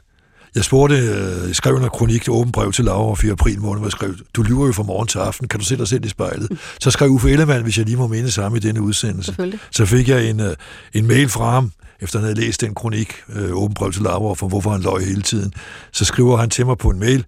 [0.59, 3.79] Jeg spurgte, øh, jeg skrev en kronik til åben brev til Lavrov i april måned,
[3.81, 6.05] hvor jeg skrev, du lyver jo fra morgen til aften, kan du se dig selv
[6.05, 6.59] i spejlet?
[6.81, 9.59] Så skrev Uffe Ellemann, hvis jeg lige må minde samme i denne udsendelse.
[9.71, 10.57] Så fik jeg en, øh,
[10.93, 14.37] en mail fra ham, efter han havde læst den kronik, øh, åben brev til Lavrov,
[14.37, 15.53] for hvorfor han løg hele tiden.
[15.93, 17.25] Så skriver han til mig på en mail,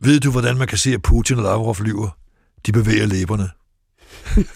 [0.00, 2.08] ved du, hvordan man kan se, at Putin og Lavrov lyver?
[2.66, 3.48] De bevæger læberne.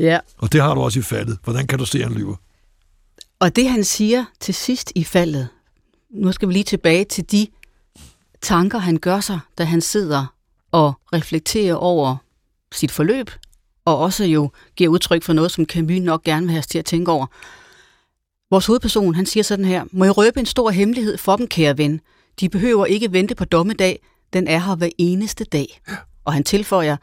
[0.00, 1.38] Ja, Og det har du også i faldet.
[1.44, 2.36] Hvordan kan du se, at han lyver?
[3.40, 5.48] og det han siger til sidst i faldet,
[6.10, 7.46] nu skal vi lige tilbage til de
[8.42, 10.26] tanker, han gør sig, da han sidder
[10.72, 12.16] og reflekterer over
[12.72, 13.30] sit forløb,
[13.84, 16.78] og også jo giver udtryk for noget, som Camus nok gerne vil have os til
[16.78, 17.26] at tænke over.
[18.50, 21.78] Vores hovedperson, han siger sådan her, må jeg røbe en stor hemmelighed for dem, kære
[21.78, 22.00] ven.
[22.40, 24.00] De behøver ikke vente på dommedag,
[24.32, 25.80] den er her hver eneste dag.
[26.24, 26.96] Og han tilføjer,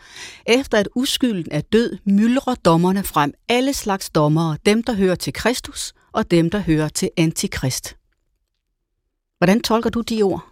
[0.45, 5.33] efter at uskylden er død, myldrer dommerne frem alle slags dommere, dem der hører til
[5.33, 7.95] Kristus og dem der hører til Antikrist.
[9.37, 10.45] Hvordan tolker du de ord?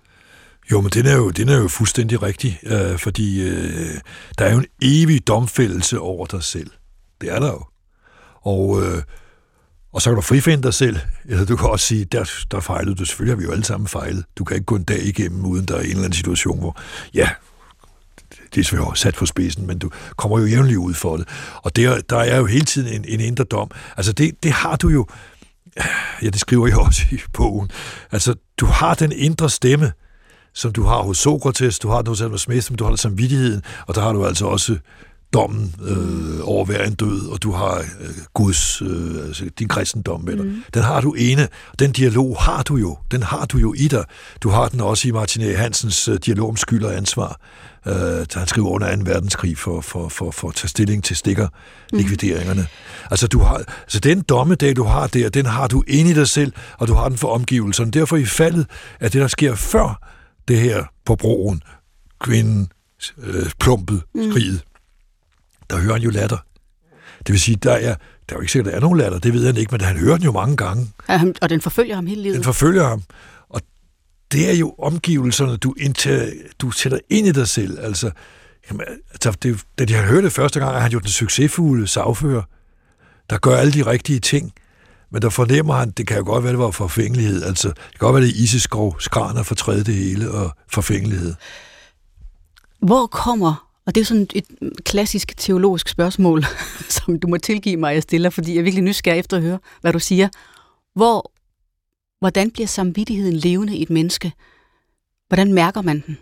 [0.71, 3.99] Jo, men den er jo, den er jo fuldstændig rigtig, øh, fordi øh,
[4.37, 6.71] der er jo en evig domfældelse over dig selv.
[7.21, 7.65] Det er der jo.
[8.41, 9.03] Og, øh,
[9.93, 12.95] og så kan du frifinde dig selv, eller du kan også sige, der, der fejlede
[12.95, 13.05] du.
[13.05, 14.25] Selvfølgelig har vi jo alle sammen fejlet.
[14.35, 16.79] Du kan ikke gå en dag igennem, uden der er en eller anden situation, hvor,
[17.13, 17.29] ja,
[18.29, 21.27] det er selvfølgelig sat på spidsen, men du kommer jo jævnligt ud for det.
[21.55, 23.71] Og der, der er jo hele tiden en, en indre dom.
[23.97, 25.07] Altså det, det har du jo,
[26.21, 27.69] ja, det skriver jeg også i bogen.
[28.11, 29.91] Altså, du har den indre stemme,
[30.53, 33.61] som du har hos Sokrates, du har den hos Adam Smith, men du har samvittigheden,
[33.87, 34.77] og der har du altså også
[35.33, 40.21] dommen øh, over hver en død, og du har øh, Guds, øh, altså din kristendom
[40.21, 40.45] med dig.
[40.45, 40.63] Mm.
[40.73, 41.47] Den har du ene.
[41.79, 42.97] Den dialog har du jo.
[43.11, 44.03] Den har du jo i dig.
[44.41, 45.55] Du har den også i Martin A.
[45.55, 47.39] Hansens øh, dialog om skyld og ansvar.
[47.87, 49.01] Øh, han skriver under 2.
[49.05, 51.47] verdenskrig for, for, for, for at tage stilling til stikker
[51.93, 52.61] likvideringerne.
[52.61, 53.07] Mm.
[53.11, 56.27] Altså, du har, altså den dommedag, du har der, den har du inde i dig
[56.27, 57.91] selv, og du har den for omgivelserne.
[57.91, 58.67] Derfor i faldet
[58.99, 60.09] af det, der sker før
[60.47, 61.61] det her på broen,
[62.19, 62.67] kvinden,
[63.17, 64.72] øh, plumpet, skriget, mm
[65.73, 66.37] der hører han jo latter.
[67.17, 67.95] Det vil sige, der er,
[68.29, 69.97] der er jo ikke sikkert, der er nogen latter, det ved han ikke, men han
[69.97, 70.89] hører den jo mange gange.
[71.09, 72.35] Ja, og den forfølger ham hele livet.
[72.35, 73.03] Den forfølger ham.
[73.49, 73.61] Og
[74.31, 77.79] det er jo omgivelserne, du, indtager, du sætter ind i dig selv.
[77.79, 78.11] Altså,
[78.69, 81.87] jamen, altså det, da de har hørt det første gang, er han jo den succesfulde
[81.87, 82.43] sagfører,
[83.29, 84.53] der gør alle de rigtige ting.
[85.11, 87.43] Men der fornemmer han, det kan jo godt være, det var forfængelighed.
[87.43, 91.33] Altså, det kan godt være, det er Iseskov, skraner fortræde det hele og forfængelighed.
[92.81, 94.45] Hvor kommer og det er sådan et
[94.85, 96.45] klassisk teologisk spørgsmål,
[96.97, 99.59] som du må tilgive mig, jeg stiller, fordi jeg er virkelig nysgerrig efter at høre,
[99.81, 100.29] hvad du siger.
[100.95, 101.31] Hvor,
[102.19, 104.31] hvordan bliver samvittigheden levende i et menneske?
[105.27, 106.17] Hvordan mærker man den?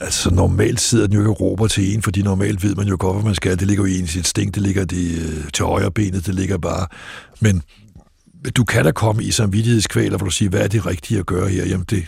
[0.00, 2.96] Altså normalt sidder den jo ikke og råber til en, fordi normalt ved man jo
[3.00, 3.58] godt, hvad man skal.
[3.58, 6.58] Det ligger jo i ens instinkt, det ligger det, øh, til højre benet, det ligger
[6.58, 6.86] bare.
[7.40, 7.62] Men
[8.56, 11.48] du kan da komme i samvittighedskvaler, hvor du siger, hvad er det rigtige at gøre
[11.48, 11.66] her?
[11.66, 12.04] Jamen det,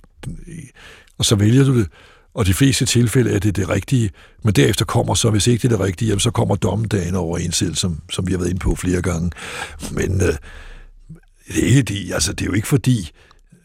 [1.18, 1.88] og så vælger du det
[2.36, 4.10] og de fleste tilfælde er det det rigtige,
[4.44, 7.38] men derefter kommer så, hvis ikke det er det rigtige, jamen, så kommer dommedagen over
[7.38, 9.30] en selv, som, som vi har været inde på flere gange.
[9.90, 10.34] Men øh,
[11.54, 13.10] det, er de, altså, det er jo ikke fordi,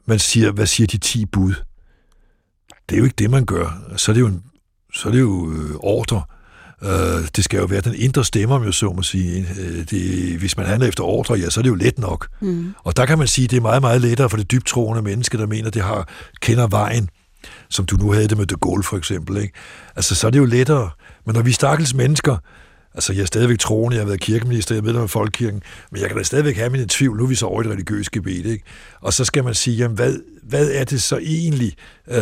[0.05, 1.53] man siger, hvad siger de 10 bud?
[2.89, 3.93] Det er jo ikke det, man gør.
[3.97, 4.43] Så er det jo, en,
[4.93, 6.21] så er det jo øh, ordre.
[6.83, 9.47] Øh, det skal jo være den indre stemme, om jeg så må sige.
[9.59, 12.27] Øh, det, hvis man handler efter ordre, ja, så er det jo let nok.
[12.41, 12.73] Mm.
[12.83, 15.37] Og der kan man sige, at det er meget, meget lettere for det dybtroende menneske,
[15.37, 16.09] der mener, det har
[16.41, 17.09] kender vejen
[17.69, 19.37] som du nu havde det med De Gaulle for eksempel.
[19.37, 19.53] Ikke?
[19.95, 20.89] Altså, så er det jo lettere.
[21.25, 22.37] Men når vi stakkels mennesker,
[22.93, 25.61] altså jeg er stadigvæk troende, jeg har været kirkeminister, jeg er medlem af Folkekirken,
[25.91, 27.71] men jeg kan da stadigvæk have mine tvivl, nu er vi så over i det
[27.71, 28.63] religiøse gebet, ikke?
[29.01, 31.73] Og så skal man sige, jamen, hvad, hvad er det så egentlig,
[32.07, 32.15] øh,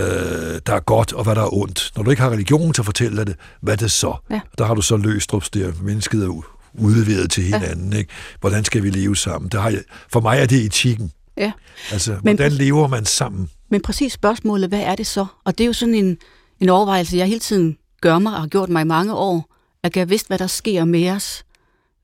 [0.66, 1.92] der er godt, og hvad der er ondt?
[1.96, 4.16] Når du ikke har religion til at fortælle dig det, hvad er det så?
[4.32, 4.40] Ja.
[4.58, 6.42] Der har du så løst der, mennesket er
[6.74, 7.98] udleveret til hinanden, ja.
[7.98, 8.12] ikke?
[8.40, 9.50] Hvordan skal vi leve sammen?
[9.50, 11.12] Det har jeg, for mig er det etikken.
[11.38, 11.52] Ja.
[11.92, 13.50] Altså, men, hvordan lever man sammen?
[13.70, 15.26] Men præcis spørgsmålet, hvad er det så?
[15.44, 16.18] Og det er jo sådan en,
[16.60, 19.98] en overvejelse, jeg hele tiden gør mig og har gjort mig i mange år, at
[19.98, 21.44] jeg vidst, hvad der sker med os,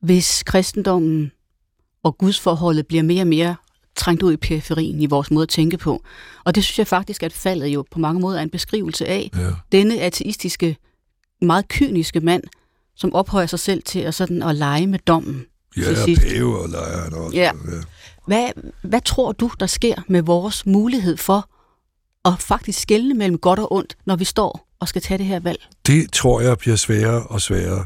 [0.02, 1.32] hvis kristendommen
[2.04, 3.56] og gudsforholdet bliver mere og mere
[3.96, 6.04] trængt ud i periferien i vores måde at tænke på.
[6.44, 9.30] Og det synes jeg faktisk, at faldet jo på mange måder er en beskrivelse af
[9.36, 9.52] ja.
[9.72, 10.78] denne ateistiske,
[11.42, 12.44] meget kyniske mand,
[12.96, 15.46] som ophøjer sig selv til at, sådan at lege med dommen.
[15.78, 17.38] Ja, og pæve og leger han også.
[17.38, 17.44] Ja.
[17.44, 17.52] ja.
[18.28, 18.50] Hvad,
[18.82, 21.50] hvad tror du, der sker med vores mulighed for
[22.26, 25.40] at faktisk skelne mellem godt og ondt, når vi står og skal tage det her
[25.40, 25.60] valg?
[25.88, 27.86] Det tror jeg bliver sværere og sværere.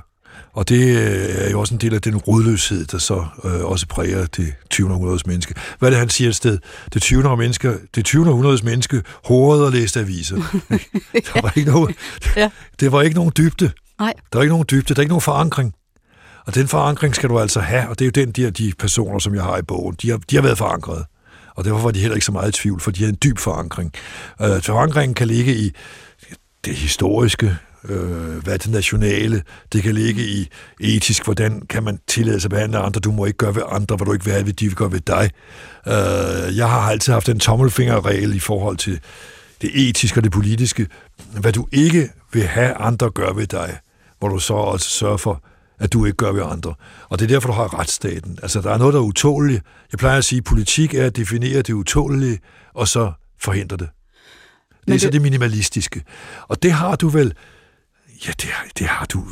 [0.54, 3.88] Og det øh, er jo også en del af den rodløshed, der så øh, også
[3.88, 4.92] præger det 20.
[4.92, 5.54] århundredes menneske.
[5.80, 6.58] Hvad er det, han siger et sted?
[6.94, 7.20] Det 20.
[7.20, 8.30] århundredes menneske, det 20.
[8.30, 10.36] århundredes menneske hårede og læste aviser.
[11.34, 11.96] der var ikke noget,
[12.36, 12.50] ja.
[12.80, 13.72] det var ikke nogen dybde.
[14.00, 14.14] Nej.
[14.34, 15.74] Der var ikke nogen dybde, der er ikke nogen forankring.
[16.46, 19.20] Og den forankring skal du altså have, og det er jo den, de, de personer,
[19.20, 21.06] som jeg har i bogen, de har, de har været forankret.
[21.60, 23.38] Og derfor var de heller ikke så meget i tvivl, for de har en dyb
[23.38, 23.94] forankring.
[24.42, 25.72] Øh, forankringen kan ligge i
[26.66, 27.58] det historiske,
[27.90, 29.44] øh, hvad er det nationale,
[29.74, 30.50] det kan ligge i
[30.80, 33.96] etisk, hvordan kan man tillade sig at behandle andre, du må ikke gøre ved andre,
[33.96, 35.30] hvad du ikke vil have, de vil gøre ved dig.
[35.88, 39.00] Øh, jeg har altid haft en tommelfingerregel i forhold til
[39.62, 40.88] det etiske og det politiske,
[41.40, 43.78] hvad du ikke vil have andre gøre ved dig,
[44.20, 45.44] hvor du så også sørger for,
[45.80, 46.74] at du ikke gør ved andre.
[47.10, 48.40] Og det er derfor, du har retsstaten.
[48.42, 49.64] Altså, der er noget, der er utåligt.
[49.92, 52.40] Jeg plejer at sige, at politik er at definere det utålige,
[52.74, 53.12] og så
[53.42, 53.90] forhindre det.
[53.90, 55.02] Det er det...
[55.02, 56.04] så det minimalistiske.
[56.48, 57.34] Og det har du vel...
[58.28, 58.50] Ja, det,
[58.80, 59.24] det har du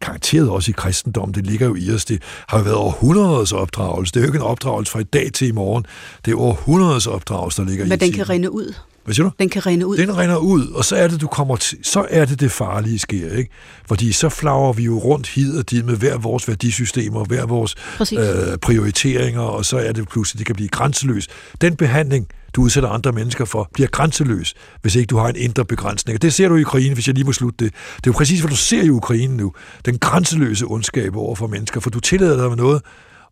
[0.00, 4.12] garanteret også i kristendommen, det ligger jo i os, det har jo været århundreders opdragelse.
[4.12, 5.86] Det er jo ikke en opdragelse fra i dag til i morgen,
[6.24, 8.74] det er århundreders opdragelse, der ligger Men i Men den kan rinde ud.
[9.06, 9.32] Hvad siger du?
[9.38, 9.96] Den kan rinde ud.
[9.96, 12.98] Den rinder ud, og så er det, du kommer til, så er det det farlige
[12.98, 13.50] sker, ikke?
[13.88, 17.74] Fordi så flager vi jo rundt hid og dit med hver vores værdisystemer, hver vores
[17.96, 18.18] Præcis.
[18.18, 21.28] øh, prioriteringer, og så er det pludselig, det kan blive grænseløs.
[21.60, 25.64] Den behandling, du udsætter andre mennesker for, bliver grænseløs, hvis ikke du har en indre
[25.64, 26.16] begrænsning.
[26.16, 27.74] Og det ser du i Ukraine, hvis jeg lige må slutte det.
[27.96, 29.52] Det er jo præcis, hvad du ser i Ukraine nu.
[29.84, 32.82] Den grænseløse ondskab over for mennesker, for du tillader dig noget,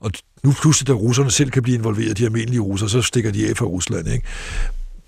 [0.01, 0.11] og
[0.45, 3.57] nu pludselig, da russerne selv kan blive involveret, de almindelige russer, så stikker de af
[3.57, 4.27] fra Rusland, ikke?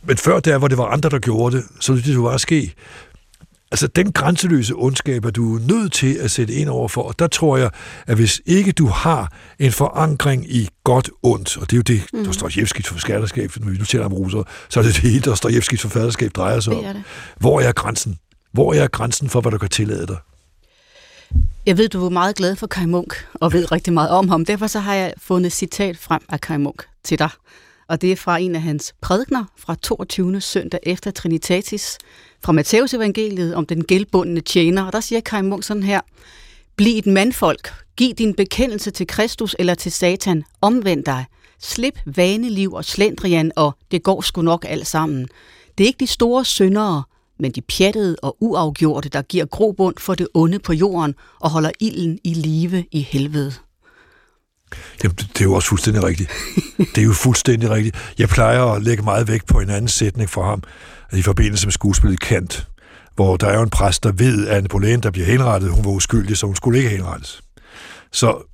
[0.06, 2.74] Men før der, hvor det var andre, der gjorde det, så det jo bare ske.
[3.70, 7.26] Altså, den grænseløse ondskab er du nødt til at sætte ind over for, og der
[7.26, 7.70] tror jeg,
[8.06, 12.02] at hvis ikke du har en forankring i godt ondt, og det er jo det,
[12.12, 12.24] mm.
[12.24, 15.20] der står Jevskis forfatterskab, når vi nu taler om russer, så er det det hele,
[15.20, 16.78] der står Jevskis forfatterskab drejer sig om.
[16.78, 17.02] Det er det.
[17.36, 18.18] Hvor er grænsen?
[18.52, 20.16] Hvor er grænsen for, hvad du kan tillade dig?
[21.66, 24.44] Jeg ved, du er meget glad for Kai Munk, og ved rigtig meget om ham.
[24.44, 27.30] Derfor så har jeg fundet et citat frem af Kai Munk til dig.
[27.88, 30.40] Og det er fra en af hans prædikner fra 22.
[30.40, 31.98] søndag efter Trinitatis,
[32.44, 34.82] fra Matteus evangeliet om den gældbundne tjener.
[34.82, 36.00] Og der siger Kai Munk sådan her,
[36.76, 41.24] Bliv et mandfolk, giv din bekendelse til Kristus eller til Satan, omvend dig,
[41.58, 45.28] slip vaneliv og slendrian, og det går sgu nok alt sammen.
[45.78, 47.02] Det er ikke de store syndere,
[47.38, 51.70] men de pjattede og uafgjorte, der giver grobund for det onde på jorden og holder
[51.80, 53.52] ilden i live i helvede.
[55.04, 56.30] Jamen, det er jo også fuldstændig rigtigt.
[56.78, 57.96] Det er jo fuldstændig rigtigt.
[58.18, 60.62] Jeg plejer at lægge meget vægt på en anden sætning fra ham,
[61.12, 62.68] i forbindelse med skuespillet Kant,
[63.14, 65.84] hvor der er jo en præst, der ved, at Anne Boleyn, der bliver henrettet, hun
[65.84, 67.42] var uskyldig, så hun skulle ikke henrettes.
[68.12, 68.52] Så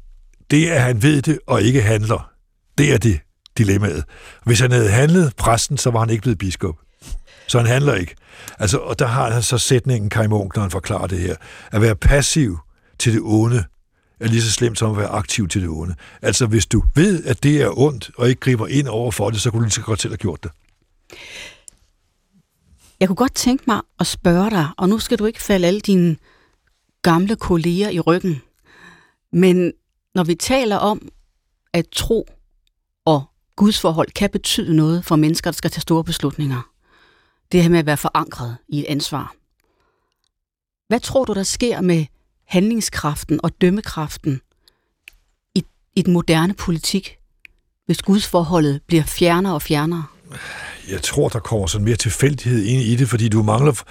[0.50, 2.30] det, at han ved det og ikke handler,
[2.78, 3.20] det er det
[3.58, 4.04] dilemmaet.
[4.44, 6.74] Hvis han havde handlet præsten, så var han ikke blevet biskop.
[7.48, 8.14] Så han handler ikke.
[8.58, 11.36] Altså, og der har han så sætningen, Kai Munk, når han forklarer det her.
[11.72, 12.58] At være passiv
[12.98, 13.64] til det onde,
[14.22, 15.94] er lige så slemt som at være aktiv til det onde.
[16.22, 19.40] Altså, hvis du ved, at det er ondt, og ikke griber ind over for det,
[19.40, 20.50] så kunne du lige så godt selv have gjort det.
[23.00, 25.80] Jeg kunne godt tænke mig at spørge dig, og nu skal du ikke falde alle
[25.80, 26.16] dine
[27.02, 28.42] gamle kolleger i ryggen,
[29.32, 29.72] men
[30.14, 31.08] når vi taler om,
[31.72, 32.28] at tro
[33.04, 33.24] og
[33.56, 36.70] Guds forhold kan betyde noget for mennesker, der skal tage store beslutninger,
[37.52, 39.34] det her med at være forankret i et ansvar.
[40.88, 42.06] Hvad tror du, der sker med
[42.52, 44.40] handlingskraften og dømmekraften
[45.54, 45.64] i,
[45.96, 47.16] i den moderne politik,
[47.86, 50.04] hvis Guds forholdet bliver fjernere og fjernere?
[50.90, 53.82] Jeg tror, der kommer sådan mere tilfældighed ind i det, fordi du mangler...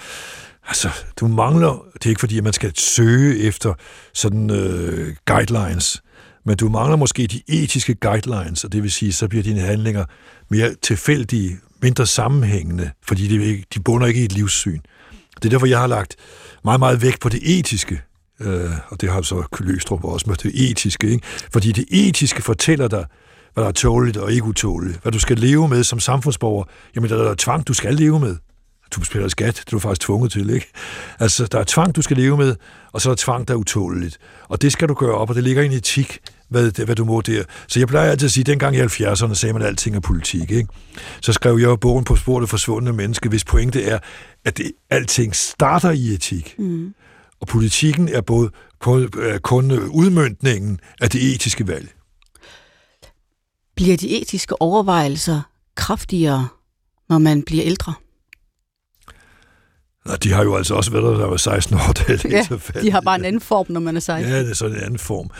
[0.66, 0.90] Altså,
[1.20, 1.84] du mangler...
[1.94, 3.74] Det er ikke fordi, at man skal søge efter
[4.14, 6.02] sådan øh, guidelines,
[6.44, 10.04] men du mangler måske de etiske guidelines, og det vil sige, så bliver dine handlinger
[10.50, 14.80] mere tilfældige, mindre sammenhængende, fordi de, ikke, de bunder ikke i et livssyn.
[15.34, 16.16] Det er derfor, jeg har lagt
[16.64, 18.02] meget, meget vægt på det etiske,
[18.42, 21.26] øh, og det har så Løstrup også med det etiske, ikke?
[21.52, 23.04] fordi det etiske fortæller dig,
[23.54, 26.64] hvad der er tåligt og ikke utåligt, hvad du skal leve med som samfundsborger.
[26.96, 28.36] Jamen, der er der tvang, du skal leve med.
[28.94, 30.66] Du betaler skat, det er du faktisk tvunget til, ikke?
[31.18, 32.56] Altså, der er tvang, du skal leve med,
[32.92, 34.18] og så er der tvang, der er utåligt.
[34.48, 36.18] Og det skal du gøre op, og det ligger i en etik,
[36.48, 37.44] hvad, hvad du må der.
[37.68, 40.00] Så jeg plejer altid at sige, at dengang i 70'erne sagde man, at alting er
[40.00, 40.68] politik, ikke?
[41.20, 43.98] Så skrev jeg bogen på sporet forsvundne menneske, hvis pointe er,
[44.44, 46.54] at det, alting starter i etik.
[46.58, 46.94] Mm.
[47.42, 51.94] Og politikken er både kun, øh, kun øh, udmyndningen af det etiske valg.
[53.76, 55.40] Bliver de etiske overvejelser
[55.74, 56.48] kraftigere,
[57.08, 57.94] når man bliver ældre?
[60.04, 62.24] Nå, de har jo altså også været der, der var 16 år, da jeg
[62.74, 64.32] ja, de har bare en anden form, når man er 16.
[64.32, 65.30] Ja, det er sådan en anden form.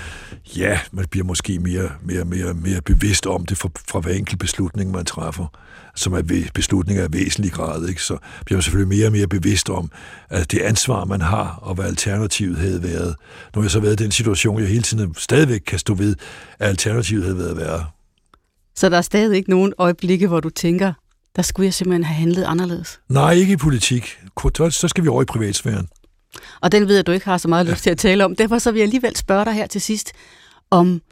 [0.56, 4.38] Ja, man bliver måske mere, mere, mere, mere bevidst om det fra, fra hver enkelt
[4.38, 5.46] beslutning, man træffer,
[5.94, 6.22] som er
[6.54, 7.88] beslutninger af væsentlig grad.
[7.88, 8.02] Ikke?
[8.02, 9.90] Så bliver man selvfølgelig mere og mere bevidst om,
[10.30, 13.16] at det ansvar, man har, og hvad alternativet havde været.
[13.54, 16.16] Nu har jeg så været i den situation, jeg hele tiden stadigvæk kan stå ved,
[16.58, 17.86] at alternativet havde været værre.
[18.76, 20.92] Så der er stadig ikke nogen øjeblikke, hvor du tænker,
[21.36, 23.00] der skulle jeg simpelthen have handlet anderledes?
[23.08, 24.18] Nej, ikke i politik.
[24.70, 25.89] Så skal vi over i privatsfæren.
[26.61, 28.37] Og den ved jeg, du ikke har så meget lyst til at tale om.
[28.37, 30.12] Derfor så vil jeg alligevel spørge dig her til sidst,
[30.70, 31.03] om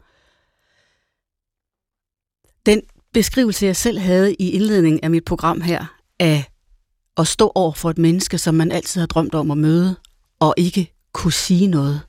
[2.66, 5.85] den beskrivelse, jeg selv havde i indledningen af mit program her,
[6.18, 6.45] af
[7.16, 9.97] at stå over for et menneske, som man altid har drømt om at møde,
[10.41, 12.01] og ikke kunne sige noget.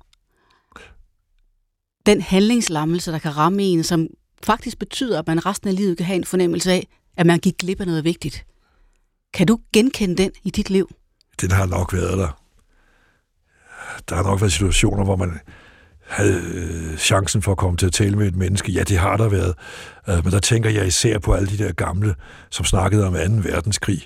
[2.06, 4.08] Den handlingslammelse, der kan ramme en, som
[4.44, 6.88] faktisk betyder, at man resten af livet kan have en fornemmelse af,
[7.18, 8.46] at man gik glip af noget vigtigt.
[9.34, 10.90] Kan du genkende den i dit liv?
[11.42, 12.38] Den har nok været der.
[14.10, 15.40] Der har nok været situationer, hvor man
[16.08, 18.72] havde øh, chancen for at komme til at tale med et menneske.
[18.72, 19.54] Ja, det har der været.
[20.10, 22.16] Øh, men der tænker jeg især på alle de der gamle,
[22.50, 23.20] som snakkede om 2.
[23.20, 24.02] verdenskrig.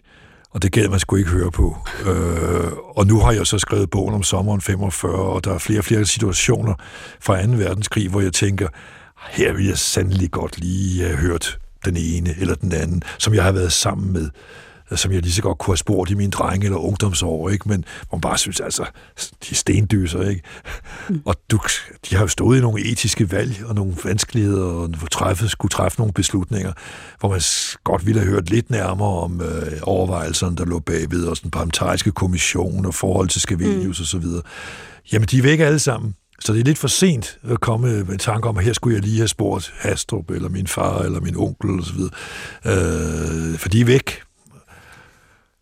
[0.52, 1.78] og det gad man sgu ikke høre på.
[2.08, 5.80] Øh, og nu har jeg så skrevet bogen om sommeren 45, og der er flere
[5.80, 6.74] og flere situationer
[7.22, 7.52] fra 2.
[7.52, 8.68] verdenskrig, hvor jeg tænker,
[9.30, 13.44] her vil jeg sandelig godt lige have hørt den ene eller den anden, som jeg
[13.44, 14.30] har været sammen med
[14.96, 17.70] som jeg lige så godt kunne have spurgt i mine drenge eller ungdomsår, ikke?
[17.70, 18.86] men man bare synes, altså,
[19.50, 20.42] de stendyser, ikke?
[21.10, 21.22] Mm.
[21.26, 21.60] Og du,
[22.10, 26.00] de har jo stået i nogle etiske valg og nogle vanskeligheder, og træffe, skulle træffe
[26.00, 26.74] nogle beslutninger,
[27.20, 27.42] hvor man
[27.84, 32.12] godt ville have hørt lidt nærmere om øh, overvejelserne, der lå bagved, og den parlamentariske
[32.12, 34.04] kommission og forhold til Skavenius mm.
[34.04, 34.42] og så videre.
[35.14, 36.16] Jamen, de er væk alle sammen.
[36.40, 39.04] Så det er lidt for sent at komme med tanke om, at her skulle jeg
[39.04, 42.00] lige have spurgt Hastrup, eller min far, eller min onkel, osv.
[42.66, 44.25] Øh, for de er væk.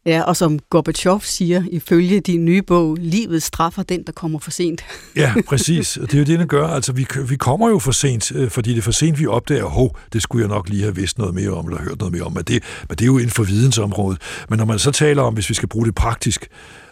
[0.05, 4.51] Ja, og som Gorbachev siger, ifølge din nye bog, livet straffer den, der kommer for
[4.51, 4.85] sent.
[5.15, 5.99] ja, præcis.
[6.01, 6.67] Det er jo det, det gør.
[6.67, 9.65] Altså, vi, vi kommer jo for sent, øh, fordi det er for sent, vi opdager,
[9.65, 12.23] hov, det skulle jeg nok lige have vidst noget mere om, eller hørt noget mere
[12.23, 12.33] om.
[12.33, 14.21] Men det, men det er jo inden for vidensområdet.
[14.49, 16.47] Men når man så taler om, hvis vi skal bruge det praktisk,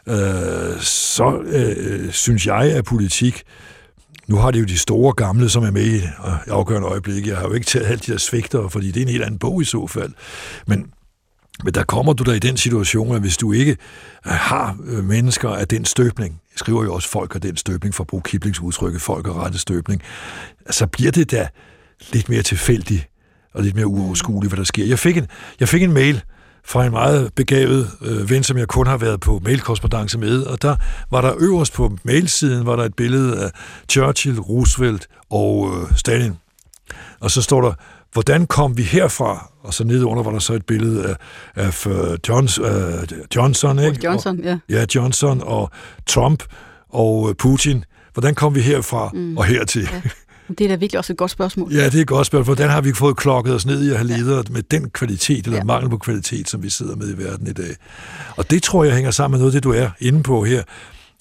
[0.08, 0.16] øh,
[0.80, 3.44] så øh, synes jeg, at politik
[4.28, 7.28] nu har det jo de store gamle, som er med i øh, afgørende øjeblik.
[7.28, 9.40] Jeg har jo ikke taget alle de der svigter, fordi det er en helt anden
[9.40, 10.12] bog i så fald.
[10.68, 10.92] Men
[11.64, 13.72] men der kommer du der i den situation, at hvis du ikke
[14.26, 17.96] øh, har øh, mennesker af den støbning, jeg skriver jo også folk af den støbning,
[17.96, 20.02] for at bruge Kiplings udtrykket, folk af rette støbning,
[20.70, 21.48] så bliver det da
[22.14, 23.08] lidt mere tilfældigt
[23.54, 24.86] og lidt mere uoverskueligt, hvad der sker.
[24.86, 25.28] Jeg fik en,
[25.60, 26.22] jeg fik en mail
[26.66, 30.62] fra en meget begavet øh, ven, som jeg kun har været på mailkorrespondence med, og
[30.62, 30.76] der
[31.12, 33.52] var der øverst på mailsiden, var der et billede af
[33.90, 36.34] Churchill, Roosevelt og øh, Stalin.
[37.20, 37.74] Og så står der,
[38.14, 39.52] hvordan kom vi herfra?
[39.64, 41.18] Og så nede under var der så et billede
[41.56, 42.68] af, af Johns, uh,
[43.36, 44.00] Johnson, ikke?
[44.04, 44.60] Johnson, ja.
[44.70, 45.70] Ja, Johnson og
[46.08, 46.44] Trump
[46.90, 47.86] og uh, Putin.
[48.14, 49.38] Hvordan kom vi herfra mm.
[49.38, 49.90] og hertil?
[49.92, 50.02] Ja.
[50.58, 51.74] Det er da virkelig også et godt spørgsmål.
[51.74, 52.56] Ja, det er et godt spørgsmål.
[52.56, 54.54] Hvordan har vi fået klokket os ned i at have ledere ja.
[54.54, 55.64] med den kvalitet, eller ja.
[55.64, 57.76] mangel på kvalitet, som vi sidder med i verden i dag?
[58.38, 60.64] Og det tror jeg hænger sammen med noget det, du er inde på her,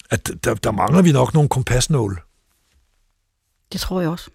[0.09, 2.21] at der, der mangler vi nok nogle kompasnål.
[3.73, 4.29] Det tror jeg også.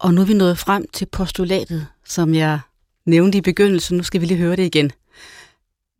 [0.00, 2.60] Og nu er vi nået frem til postulatet, som jeg
[3.06, 3.96] nævnte i begyndelsen.
[3.96, 4.90] Nu skal vi lige høre det igen.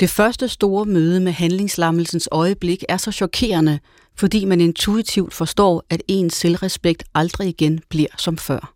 [0.01, 3.79] Det første store møde med handlingslammelsens øjeblik er så chokerende,
[4.17, 8.75] fordi man intuitivt forstår, at ens selvrespekt aldrig igen bliver som før.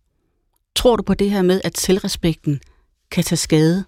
[0.77, 2.61] Tror du på det her med, at selvrespekten
[3.11, 3.85] kan tage skade?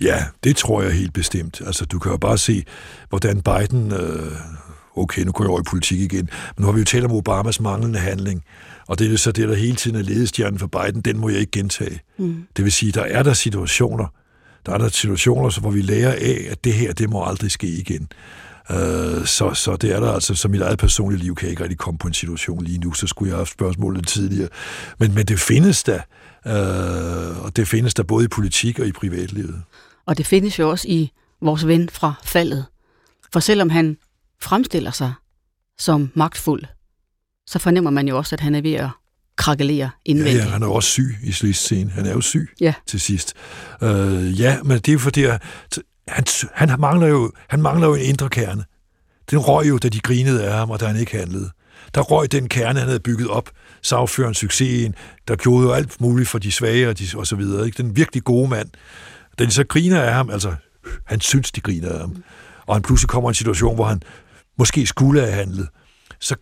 [0.00, 1.60] Ja, det tror jeg helt bestemt.
[1.66, 2.64] Altså, du kan jo bare se,
[3.08, 3.92] hvordan Biden...
[3.92, 4.32] Øh,
[4.96, 7.12] okay, nu går jeg over i politik igen, men nu har vi jo talt om
[7.12, 8.44] Obamas manglende handling.
[8.88, 11.38] Og det er så det, der hele tiden er ledestjernen for Biden, den må jeg
[11.38, 12.00] ikke gentage.
[12.18, 12.46] Mm.
[12.56, 14.06] Det vil sige, der er der situationer,
[14.66, 17.66] der er der situationer, hvor vi lærer af, at det her, det må aldrig ske
[17.66, 18.08] igen.
[18.70, 21.62] Uh, så, så det er der altså, som mit eget personlige liv kan jeg ikke
[21.62, 24.48] rigtig komme på en situation lige nu, så skulle jeg have haft spørgsmålet tidligere.
[24.98, 26.00] Men, men det findes der,
[26.46, 29.62] uh, og det findes der både i politik og i privatlivet.
[30.06, 31.12] Og det findes jo også i
[31.42, 32.64] vores ven fra faldet.
[33.32, 33.96] For selvom han
[34.42, 35.12] fremstiller sig
[35.78, 36.64] som magtfuld,
[37.48, 38.88] så fornemmer man jo også, at han er ved at
[39.36, 40.38] krakelere indvendigt.
[40.38, 41.90] Ja, ja, han er også syg i sidste scene.
[41.90, 42.74] Han er jo syg ja.
[42.86, 43.34] til sidst.
[43.82, 45.42] Uh, ja, men det er jo fordi, at
[46.08, 48.64] han, han, mangler jo, han mangler jo en indre kerne.
[49.30, 51.50] Den røg jo, da de grinede af ham, og da han ikke handlede.
[51.94, 53.50] Der røg den kerne, han havde bygget op,
[53.82, 54.94] sagføren succesen,
[55.28, 57.66] der gjorde jo alt muligt for de svage og, de, og så videre.
[57.66, 57.82] Ikke?
[57.82, 58.68] Den virkelig gode mand.
[59.38, 60.54] Da de så griner af ham, altså
[61.06, 62.22] han synes, de griner af ham,
[62.66, 64.02] og han pludselig kommer i en situation, hvor han
[64.58, 65.68] måske skulle have handlet,
[66.20, 66.36] så,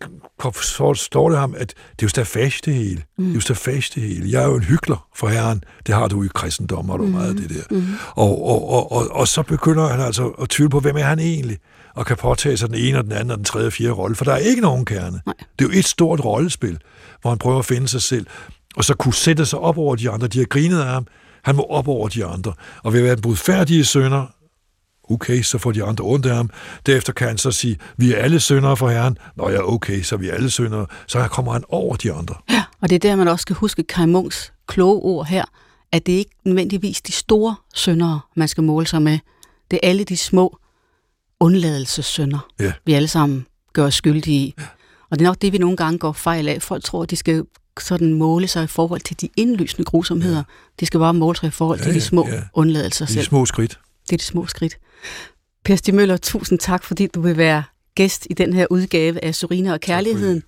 [0.61, 3.03] så står det ham, at det er jo stafage det hele.
[3.17, 3.25] Mm.
[3.25, 4.31] Det er jo stafage det hele.
[4.31, 5.63] Jeg er jo en hyggelig for Herren.
[5.87, 7.11] Det har du i kristendom, har du mm.
[7.11, 7.75] meget af det der.
[7.75, 7.85] Mm.
[8.15, 11.19] Og, og, og, og, og så begynder han altså at tvivle på, hvem er han
[11.19, 11.57] egentlig?
[11.95, 14.15] Og kan påtage sig den ene og den anden og den tredje og fjerde rolle.
[14.15, 15.21] For der er ikke nogen kerne.
[15.25, 15.35] Nej.
[15.59, 16.79] Det er jo et stort rollespil,
[17.21, 18.27] hvor han prøver at finde sig selv.
[18.75, 20.27] Og så kunne sætte sig op over de andre.
[20.27, 21.07] De har grinet af ham.
[21.43, 22.53] Han må op over de andre.
[22.83, 24.25] Og ved at være den budfærdige sønder,
[25.09, 26.49] Okay, så får de andre ondt af ham.
[26.85, 29.17] Derefter kan han så sige, vi er alle syndere for Herren.
[29.35, 30.85] Nå ja, okay, så vi er alle syndere.
[31.07, 32.35] Så kommer han over de andre.
[32.49, 35.45] Ja, og det er der, man også skal huske Kai Munks kloge ord her,
[35.91, 39.19] at det ikke nødvendigvis de store syndere, man skal måle sig med.
[39.71, 40.57] Det er alle de små
[41.39, 42.73] undladelsessynder, ja.
[42.85, 44.53] vi alle sammen gør os skyldige i.
[44.57, 44.63] Ja.
[45.09, 46.61] Og det er nok det, vi nogle gange går fejl af.
[46.61, 47.43] Folk tror, at de skal
[47.79, 50.37] sådan måle sig i forhold til de indlysende grusomheder.
[50.37, 50.43] Ja.
[50.79, 52.41] De skal bare måle sig i forhold ja, til de små ja.
[52.53, 53.19] undladelser selv.
[53.19, 53.79] De små skridt.
[54.09, 54.77] Det er de små skridt.
[55.65, 57.63] Per Stig Møller, tusind tak, fordi du vil være
[57.95, 60.43] gæst i den her udgave af Surina og Kærligheden.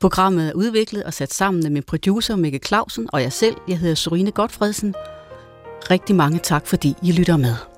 [0.00, 3.56] Programmet er udviklet og sat sammen af min producer Mikke Clausen og jeg selv.
[3.68, 4.94] Jeg hedder Surine Godfredsen.
[5.90, 7.73] Rigtig mange tak, fordi I lytter med.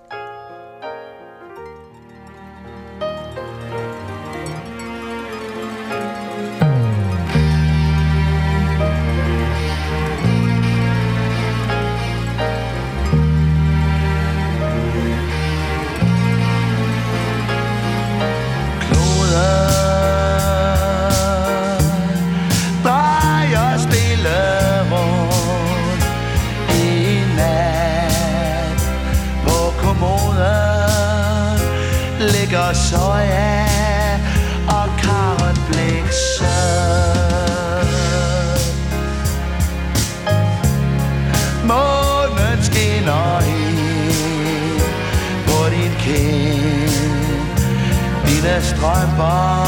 [48.27, 49.67] Dine strømper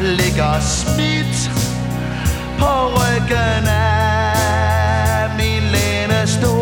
[0.00, 1.50] ligger smidt
[2.58, 6.61] på ryggen af min lænestol.